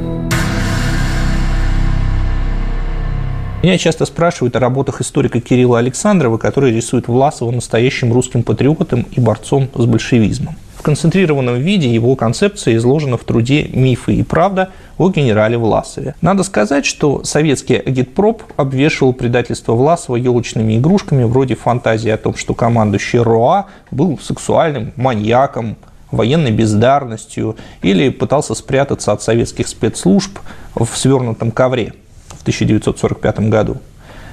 Меня 3.63 3.79
часто 3.79 4.07
спрашивают 4.07 4.57
о 4.57 4.61
работах 4.61 5.01
историка 5.01 5.41
Кирилла 5.41 5.79
Александрова, 5.79 6.39
который 6.39 6.73
рисует 6.73 7.09
Власова 7.09 7.51
настоящим 7.51 8.13
русским 8.13 8.43
патриотом 8.43 9.07
и 9.13 9.21
борцом 9.21 9.69
с 9.75 9.85
большевизмом. 9.85 10.57
В 10.83 10.85
концентрированном 10.85 11.61
виде 11.61 11.89
его 11.89 12.17
концепция 12.17 12.75
изложена 12.75 13.17
в 13.17 13.23
труде 13.23 13.69
«Мифы 13.73 14.17
и 14.17 14.25
правда» 14.25 14.71
о 14.99 15.11
генерале 15.11 15.57
Власове. 15.57 16.17
Надо 16.21 16.43
сказать, 16.43 16.85
что 16.85 17.23
советский 17.23 17.77
агитпроп 17.77 18.43
обвешивал 18.57 19.13
предательство 19.13 19.75
Власова 19.75 20.17
елочными 20.17 20.77
игрушками 20.77 21.23
вроде 21.23 21.55
фантазии 21.55 22.11
о 22.11 22.17
том, 22.17 22.35
что 22.35 22.55
командующий 22.55 23.21
РОА 23.21 23.67
был 23.93 24.19
сексуальным 24.19 24.93
маньяком, 24.97 25.77
военной 26.11 26.51
бездарностью 26.51 27.55
или 27.83 28.09
пытался 28.09 28.57
спрятаться 28.57 29.13
от 29.13 29.23
советских 29.23 29.69
спецслужб 29.69 30.37
в 30.75 30.89
свернутом 30.97 31.53
ковре 31.53 31.95
в 32.27 32.41
1945 32.43 33.39
году. 33.51 33.77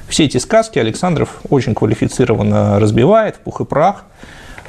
Все 0.07 0.25
эти 0.25 0.37
сказки 0.37 0.79
Александров 0.79 1.41
очень 1.51 1.75
квалифицированно 1.75 2.79
разбивает 2.79 3.35
в 3.35 3.39
пух 3.41 3.61
и 3.61 3.65
прах, 3.65 4.05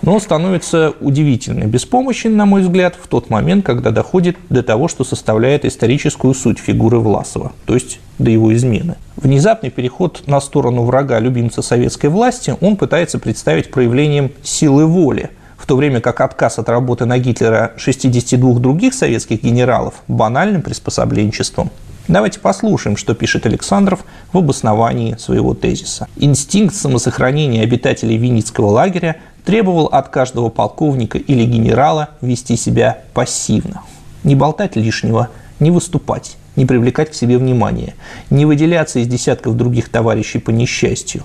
но 0.02 0.18
становится 0.18 0.94
удивительно 1.00 1.64
беспомощен, 1.64 2.36
на 2.36 2.46
мой 2.46 2.62
взгляд, 2.62 2.96
в 3.00 3.06
тот 3.06 3.30
момент, 3.30 3.64
когда 3.64 3.90
доходит 3.90 4.36
до 4.48 4.62
того, 4.62 4.88
что 4.88 5.04
составляет 5.04 5.64
историческую 5.64 6.34
суть 6.34 6.58
фигуры 6.58 6.98
Власова, 6.98 7.52
то 7.66 7.74
есть 7.74 8.00
до 8.18 8.30
его 8.30 8.54
измены. 8.54 8.96
Внезапный 9.16 9.70
переход 9.70 10.22
на 10.26 10.40
сторону 10.40 10.84
врага 10.84 11.18
любимца 11.18 11.62
советской 11.62 12.06
власти 12.06 12.54
он 12.60 12.76
пытается 12.76 13.18
представить 13.18 13.70
проявлением 13.70 14.32
силы 14.42 14.86
воли, 14.86 15.30
в 15.56 15.66
то 15.66 15.76
время 15.76 16.00
как 16.00 16.20
отказ 16.20 16.58
от 16.58 16.68
работы 16.68 17.04
на 17.04 17.18
Гитлера 17.18 17.72
62 17.76 18.58
других 18.60 18.94
советских 18.94 19.42
генералов 19.42 19.94
банальным 20.08 20.62
приспособленчеством. 20.62 21.70
Давайте 22.08 22.40
послушаем, 22.40 22.96
что 22.96 23.14
пишет 23.14 23.46
Александров 23.46 24.00
в 24.32 24.38
обосновании 24.38 25.14
своего 25.16 25.54
тезиса. 25.54 26.08
Инстинкт 26.16 26.74
самосохранения 26.74 27.62
обитателей 27.62 28.16
Винницкого 28.16 28.66
лагеря 28.66 29.18
требовал 29.44 29.86
от 29.86 30.08
каждого 30.08 30.48
полковника 30.48 31.18
или 31.18 31.44
генерала 31.44 32.10
вести 32.20 32.56
себя 32.56 32.98
пассивно. 33.14 33.82
Не 34.24 34.34
болтать 34.34 34.76
лишнего, 34.76 35.28
не 35.60 35.70
выступать, 35.70 36.36
не 36.56 36.66
привлекать 36.66 37.10
к 37.10 37.14
себе 37.14 37.38
внимания, 37.38 37.94
не 38.28 38.46
выделяться 38.46 38.98
из 38.98 39.06
десятков 39.06 39.56
других 39.56 39.88
товарищей 39.88 40.38
по 40.38 40.50
несчастью, 40.50 41.22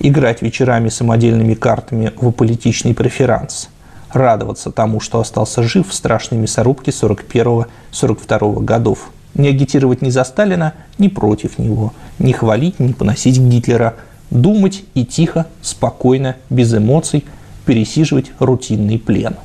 играть 0.00 0.42
вечерами 0.42 0.88
самодельными 0.88 1.54
картами 1.54 2.12
в 2.16 2.28
аполитичный 2.28 2.94
преферанс, 2.94 3.68
радоваться 4.12 4.70
тому, 4.70 5.00
что 5.00 5.20
остался 5.20 5.62
жив 5.62 5.88
в 5.88 5.94
страшной 5.94 6.40
мясорубке 6.40 6.90
41-42 6.90 8.64
годов– 8.64 9.10
не 9.34 9.48
агитировать 9.48 10.02
ни 10.02 10.10
за 10.10 10.24
Сталина, 10.24 10.74
ни 10.98 11.08
против 11.08 11.58
него, 11.58 11.92
не 12.18 12.32
хвалить, 12.32 12.78
не 12.78 12.92
поносить 12.92 13.38
Гитлера, 13.38 13.94
думать 14.30 14.84
и 14.94 15.04
тихо, 15.04 15.46
спокойно, 15.60 16.36
без 16.50 16.74
эмоций 16.74 17.24
пересиживать 17.64 18.32
рутинный 18.38 18.98
плен. 18.98 19.36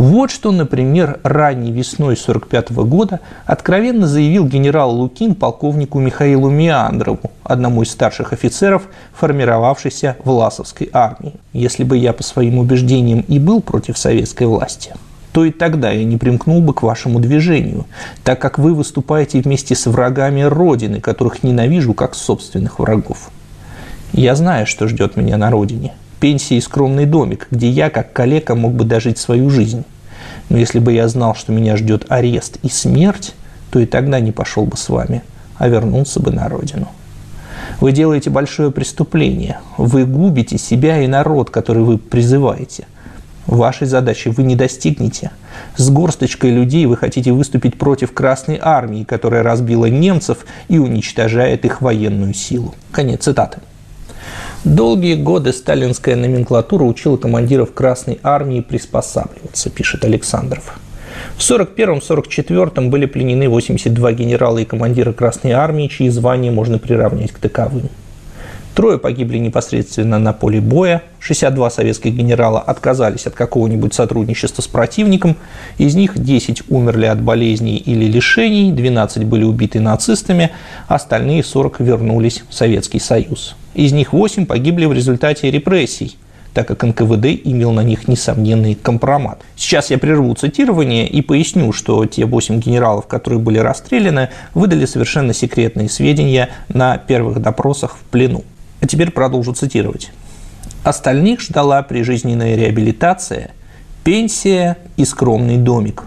Вот 0.00 0.30
что, 0.30 0.50
например, 0.50 1.20
ранней 1.24 1.72
весной 1.72 2.14
1945 2.14 2.70
года 2.88 3.20
откровенно 3.44 4.06
заявил 4.06 4.46
генерал 4.46 4.92
Лукин 4.92 5.34
полковнику 5.34 5.98
Михаилу 5.98 6.48
Миандрову, 6.48 7.20
одному 7.44 7.82
из 7.82 7.90
старших 7.90 8.32
офицеров, 8.32 8.84
формировавшейся 9.12 10.16
Власовской 10.24 10.88
армии. 10.94 11.34
«Если 11.52 11.84
бы 11.84 11.98
я 11.98 12.14
по 12.14 12.22
своим 12.22 12.58
убеждениям 12.58 13.20
и 13.28 13.38
был 13.38 13.60
против 13.60 13.98
советской 13.98 14.44
власти, 14.44 14.94
то 15.32 15.44
и 15.44 15.50
тогда 15.50 15.90
я 15.90 16.04
не 16.04 16.16
примкнул 16.16 16.62
бы 16.62 16.72
к 16.72 16.82
вашему 16.82 17.20
движению, 17.20 17.84
так 18.24 18.40
как 18.40 18.58
вы 18.58 18.74
выступаете 18.74 19.42
вместе 19.42 19.74
с 19.74 19.84
врагами 19.86 20.40
Родины, 20.40 21.02
которых 21.02 21.42
ненавижу 21.42 21.92
как 21.92 22.14
собственных 22.14 22.78
врагов. 22.78 23.30
Я 24.12 24.34
знаю, 24.34 24.66
что 24.66 24.88
ждет 24.88 25.16
меня 25.16 25.36
на 25.36 25.50
Родине. 25.50 25.92
Пенсия 26.20 26.56
и 26.56 26.60
скромный 26.60 27.06
домик, 27.06 27.48
где 27.50 27.68
я, 27.68 27.90
как 27.90 28.12
калека, 28.12 28.54
мог 28.54 28.74
бы 28.74 28.84
дожить 28.84 29.18
свою 29.18 29.50
жизнь. 29.50 29.84
Но 30.48 30.58
если 30.58 30.78
бы 30.78 30.92
я 30.92 31.08
знал, 31.08 31.34
что 31.34 31.52
меня 31.52 31.76
ждет 31.76 32.06
арест 32.08 32.58
и 32.62 32.68
смерть, 32.68 33.34
то 33.70 33.80
и 33.80 33.86
тогда 33.86 34.20
не 34.20 34.32
пошел 34.32 34.66
бы 34.66 34.76
с 34.76 34.88
вами, 34.88 35.22
а 35.56 35.68
вернулся 35.68 36.20
бы 36.20 36.30
на 36.30 36.48
родину. 36.48 36.88
Вы 37.80 37.92
делаете 37.92 38.30
большое 38.30 38.70
преступление. 38.70 39.60
Вы 39.78 40.04
губите 40.04 40.58
себя 40.58 41.02
и 41.02 41.06
народ, 41.06 41.50
который 41.50 41.82
вы 41.82 41.98
призываете– 41.98 42.86
Вашей 43.50 43.88
задачи 43.88 44.28
вы 44.28 44.44
не 44.44 44.54
достигнете. 44.54 45.32
С 45.76 45.90
горсточкой 45.90 46.50
людей 46.50 46.86
вы 46.86 46.96
хотите 46.96 47.32
выступить 47.32 47.76
против 47.76 48.12
Красной 48.12 48.60
Армии, 48.62 49.02
которая 49.02 49.42
разбила 49.42 49.86
немцев 49.86 50.46
и 50.68 50.78
уничтожает 50.78 51.64
их 51.64 51.80
военную 51.80 52.32
силу. 52.32 52.76
Конец 52.92 53.24
цитаты. 53.24 53.58
Долгие 54.64 55.14
годы 55.14 55.54
сталинская 55.54 56.16
номенклатура 56.16 56.84
учила 56.84 57.16
командиров 57.16 57.72
Красной 57.72 58.18
Армии 58.22 58.60
приспосабливаться, 58.60 59.70
пишет 59.70 60.04
Александров. 60.04 60.78
В 61.36 61.40
1941-1944 61.40 62.90
были 62.90 63.06
пленены 63.06 63.48
82 63.48 64.12
генерала 64.12 64.58
и 64.58 64.66
командира 64.66 65.14
Красной 65.14 65.52
Армии, 65.52 65.88
чьи 65.88 66.10
звания 66.10 66.50
можно 66.50 66.78
приравнять 66.78 67.32
к 67.32 67.38
таковым. 67.38 67.88
Трое 68.74 68.98
погибли 68.98 69.38
непосредственно 69.38 70.18
на 70.18 70.32
поле 70.32 70.60
боя, 70.60 71.02
62 71.18 71.70
советских 71.70 72.14
генерала 72.14 72.60
отказались 72.60 73.26
от 73.26 73.34
какого-нибудь 73.34 73.92
сотрудничества 73.92 74.62
с 74.62 74.68
противником, 74.68 75.36
из 75.76 75.96
них 75.96 76.16
10 76.16 76.70
умерли 76.70 77.06
от 77.06 77.20
болезней 77.20 77.76
или 77.78 78.04
лишений, 78.04 78.70
12 78.70 79.24
были 79.24 79.42
убиты 79.42 79.80
нацистами, 79.80 80.50
остальные 80.86 81.42
40 81.42 81.80
вернулись 81.80 82.44
в 82.48 82.54
Советский 82.54 83.00
Союз. 83.00 83.56
Из 83.74 83.92
них 83.92 84.12
8 84.12 84.46
погибли 84.46 84.86
в 84.86 84.92
результате 84.92 85.50
репрессий, 85.50 86.16
так 86.54 86.68
как 86.68 86.84
НКВД 86.84 87.26
имел 87.44 87.72
на 87.72 87.82
них 87.82 88.06
несомненный 88.06 88.76
компромат. 88.76 89.42
Сейчас 89.56 89.90
я 89.90 89.98
прерву 89.98 90.32
цитирование 90.34 91.08
и 91.08 91.22
поясню, 91.22 91.72
что 91.72 92.06
те 92.06 92.24
8 92.24 92.60
генералов, 92.60 93.08
которые 93.08 93.40
были 93.40 93.58
расстреляны, 93.58 94.28
выдали 94.54 94.86
совершенно 94.86 95.34
секретные 95.34 95.88
сведения 95.88 96.50
на 96.68 96.98
первых 96.98 97.40
допросах 97.40 97.96
в 97.96 98.10
плену. 98.10 98.44
А 98.80 98.86
теперь 98.86 99.10
продолжу 99.10 99.52
цитировать. 99.52 100.10
Остальных 100.82 101.40
ждала 101.40 101.82
прижизненная 101.82 102.56
реабилитация, 102.56 103.50
пенсия 104.02 104.78
и 104.96 105.04
скромный 105.04 105.58
домик. 105.58 106.04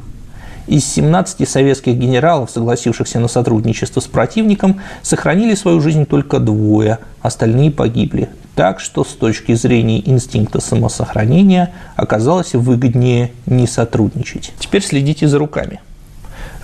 Из 0.66 0.86
17 0.86 1.48
советских 1.48 1.96
генералов, 1.96 2.50
согласившихся 2.50 3.20
на 3.20 3.28
сотрудничество 3.28 4.00
с 4.00 4.06
противником, 4.06 4.82
сохранили 5.02 5.56
свою 5.56 5.82
жизнь 5.82 6.06
только 6.06 6.40
двое, 6.40 7.00
остальные 7.22 7.70
погибли. 7.70 8.30
Так 8.56 8.80
что 8.80 9.04
с 9.04 9.10
точки 9.10 9.54
зрения 9.54 10.00
инстинкта 10.10 10.62
самосохранения 10.62 11.74
оказалось 11.96 12.54
выгоднее 12.54 13.32
не 13.46 13.68
сотрудничать. 13.68 14.54
Теперь 14.58 14.84
следите 14.84 15.28
за 15.28 15.38
руками. 15.38 15.82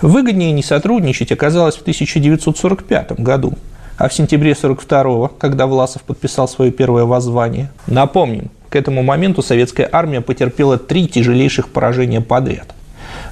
Выгоднее 0.00 0.52
не 0.52 0.62
сотрудничать 0.62 1.30
оказалось 1.30 1.76
в 1.76 1.82
1945 1.82 3.20
году– 3.20 3.54
а 4.00 4.08
в 4.08 4.14
сентябре 4.14 4.52
42-го, 4.52 5.28
когда 5.28 5.66
Власов 5.66 6.02
подписал 6.04 6.48
свое 6.48 6.72
первое 6.72 7.04
воззвание. 7.04 7.70
Напомним, 7.86 8.50
к 8.70 8.76
этому 8.76 9.02
моменту 9.02 9.42
советская 9.42 9.86
армия 9.92 10.22
потерпела 10.22 10.78
три 10.78 11.06
тяжелейших 11.06 11.68
поражения 11.68 12.22
подряд. 12.22 12.74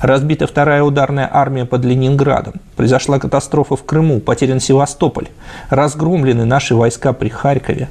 Разбита 0.02 0.46
вторая 0.46 0.82
ударная 0.82 1.26
армия 1.32 1.64
под 1.64 1.86
Ленинградом. 1.86 2.56
Произошла 2.76 3.18
катастрофа 3.18 3.76
в 3.76 3.84
Крыму, 3.84 4.20
потерян 4.20 4.60
Севастополь. 4.60 5.28
Разгромлены 5.70 6.44
наши 6.44 6.74
войска 6.74 7.14
при 7.14 7.30
Харькове. 7.30 7.88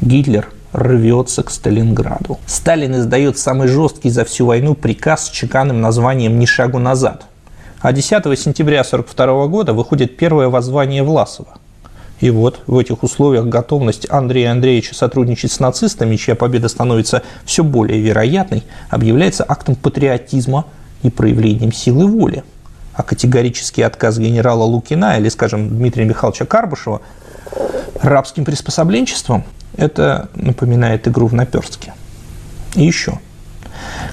Гитлер 0.00 0.48
рвется 0.72 1.42
к 1.42 1.50
Сталинграду. 1.50 2.38
Сталин 2.46 2.94
издает 2.94 3.38
самый 3.38 3.66
жесткий 3.66 4.10
за 4.10 4.24
всю 4.24 4.46
войну 4.46 4.76
приказ 4.76 5.26
с 5.26 5.30
чеканным 5.30 5.80
названием 5.80 6.38
«Ни 6.38 6.46
шагу 6.46 6.78
назад». 6.78 7.24
А 7.80 7.92
10 7.92 8.10
сентября 8.38 8.82
1942 8.82 9.46
года 9.48 9.72
выходит 9.72 10.16
первое 10.16 10.48
воззвание 10.48 11.02
Власова– 11.02 11.58
И 12.20 12.30
вот 12.30 12.60
в 12.66 12.78
этих 12.78 13.02
условиях 13.02 13.46
готовность 13.46 14.06
Андрея 14.10 14.52
Андреевича 14.52 14.94
сотрудничать 14.94 15.52
с 15.52 15.60
нацистами, 15.60 16.16
чья 16.16 16.34
победа 16.34 16.68
становится 16.68 17.22
все 17.44 17.64
более 17.64 18.00
вероятной, 18.00 18.62
объявляется 18.88 19.44
актом 19.46 19.74
патриотизма 19.74 20.66
и 21.02 21.10
проявлением 21.10 21.72
силы 21.72 22.06
воли. 22.06 22.44
А 22.94 23.02
категорический 23.02 23.84
отказ 23.84 24.18
генерала 24.18 24.62
Лукина 24.62 25.18
или, 25.18 25.28
скажем, 25.28 25.68
Дмитрия 25.68 26.04
Михайловича 26.04 26.46
Карбышева 26.46 27.00
рабским 28.00 28.44
приспособленчеством– 28.44 29.44
это 29.76 30.28
напоминает 30.34 31.08
игру 31.08 31.26
в 31.26 31.34
наперстке. 31.34 31.94
И 32.76 32.84
еще. 32.84 33.18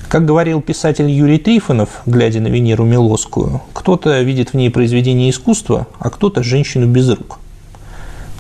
Как 0.10 0.26
говорил 0.26 0.62
писатель 0.62 1.10
Юрий 1.10 1.38
Трифонов, 1.38 2.02
глядя 2.06 2.42
на 2.42 2.48
Венеру 2.48 2.84
Милосскую, 2.84 3.62
кто-то 3.74 4.20
видит 4.22 4.50
в 4.50 4.54
ней 4.56 4.72
произведение 4.72 5.30
искусства, 5.30 5.88
а 6.00 6.10
кто-то– 6.10 6.42
женщину 6.44 6.88
без 6.88 7.10
рук. 7.10 7.40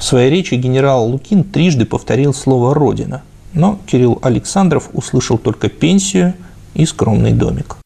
В 0.01 0.03
своей 0.03 0.31
речи 0.31 0.55
генерал 0.55 1.05
Лукин 1.05 1.43
трижды 1.43 1.85
повторил 1.85 2.33
слово 2.33 2.73
«Родина», 2.73 3.21
но 3.53 3.77
Кирилл 3.85 4.17
Александров 4.23 4.89
услышал 4.93 5.37
только 5.37 5.69
пенсию 5.69 6.33
и 6.73 6.87
скромный 6.87 7.33
домик. 7.33 7.77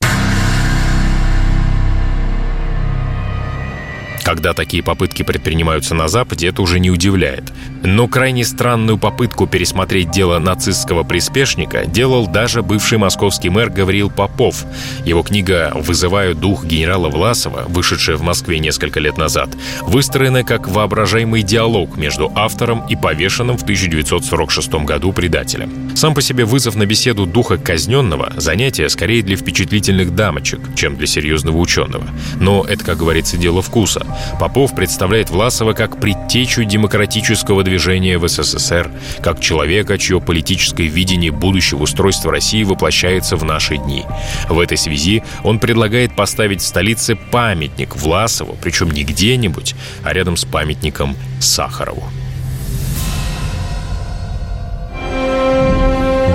Когда 4.25 4.55
такие 4.55 4.81
попытки 4.81 5.21
предпринимаются 5.21 5.93
на 5.93 6.07
Западе, 6.07 6.47
это 6.47 6.63
уже 6.63 6.79
не 6.79 6.89
удивляет. 6.89 7.53
Но 7.83 8.07
крайне 8.07 8.43
странную 8.43 8.97
попытку 8.97 9.45
пересмотреть 9.45 10.09
дело 10.09 10.39
нацистского 10.39 11.03
приспешника 11.03 11.85
делал 11.85 12.25
даже 12.25 12.63
бывший 12.63 12.97
московский 12.97 13.49
мэр 13.49 13.69
Гавриил 13.69 14.09
Попов. 14.09 14.65
Его 15.05 15.21
книга 15.21 15.71
«Вызываю 15.75 16.33
дух 16.33 16.65
генерала 16.65 17.09
Власова», 17.09 17.65
вышедшая 17.67 18.15
в 18.17 18.23
Москве 18.23 18.57
несколько 18.57 18.99
лет 18.99 19.19
назад, 19.19 19.49
выстроена 19.83 20.43
как 20.43 20.67
воображаемый 20.67 21.43
диалог 21.43 21.95
между 21.95 22.31
автором 22.33 22.83
и 22.87 22.95
повешенным 22.95 23.57
в 23.57 23.61
1946 23.61 24.73
году 24.85 25.13
предателем. 25.13 25.95
Сам 25.95 26.15
по 26.15 26.23
себе 26.23 26.45
вызов 26.45 26.75
на 26.75 26.87
беседу 26.87 27.27
духа 27.27 27.59
казненного– 27.59 28.33
занятие 28.37 28.89
скорее 28.89 29.21
для 29.21 29.37
впечатлительных 29.37 30.15
дамочек, 30.15 30.61
чем 30.75 30.97
для 30.97 31.05
серьезного 31.05 31.57
ученого. 31.57 32.07
Но 32.39 32.65
это, 32.67 32.83
как 32.83 32.97
говорится, 32.97 33.37
дело 33.37 33.61
вкуса. 33.61 34.03
Попов 34.39 34.75
представляет 34.75 35.29
Власова 35.29 35.73
как 35.73 35.99
предтечу 35.99 36.63
демократического 36.63 37.63
движения 37.63 38.17
в 38.17 38.27
СССР, 38.27 38.91
как 39.21 39.39
человека, 39.39 39.97
чье 39.97 40.21
политическое 40.21 40.87
видение 40.87 41.31
будущего 41.31 41.83
устройства 41.83 42.31
России 42.31 42.63
воплощается 42.63 43.35
в 43.35 43.43
наши 43.43 43.77
дни. 43.77 44.05
В 44.49 44.59
этой 44.59 44.77
связи 44.77 45.23
он 45.43 45.59
предлагает 45.59 46.15
поставить 46.15 46.61
в 46.61 46.65
столице 46.65 47.15
памятник 47.15 47.95
Власову, 47.95 48.57
причем 48.61 48.91
не 48.91 49.03
где-нибудь, 49.03 49.75
а 50.03 50.13
рядом 50.13 50.37
с 50.37 50.45
памятником 50.45 51.15
Сахарову. 51.39 52.03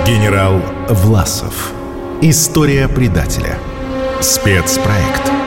Генерал 0.05 0.61
Власов. 0.89 1.71
История 2.21 2.87
предателя. 2.87 3.57
Спецпроект. 4.19 5.40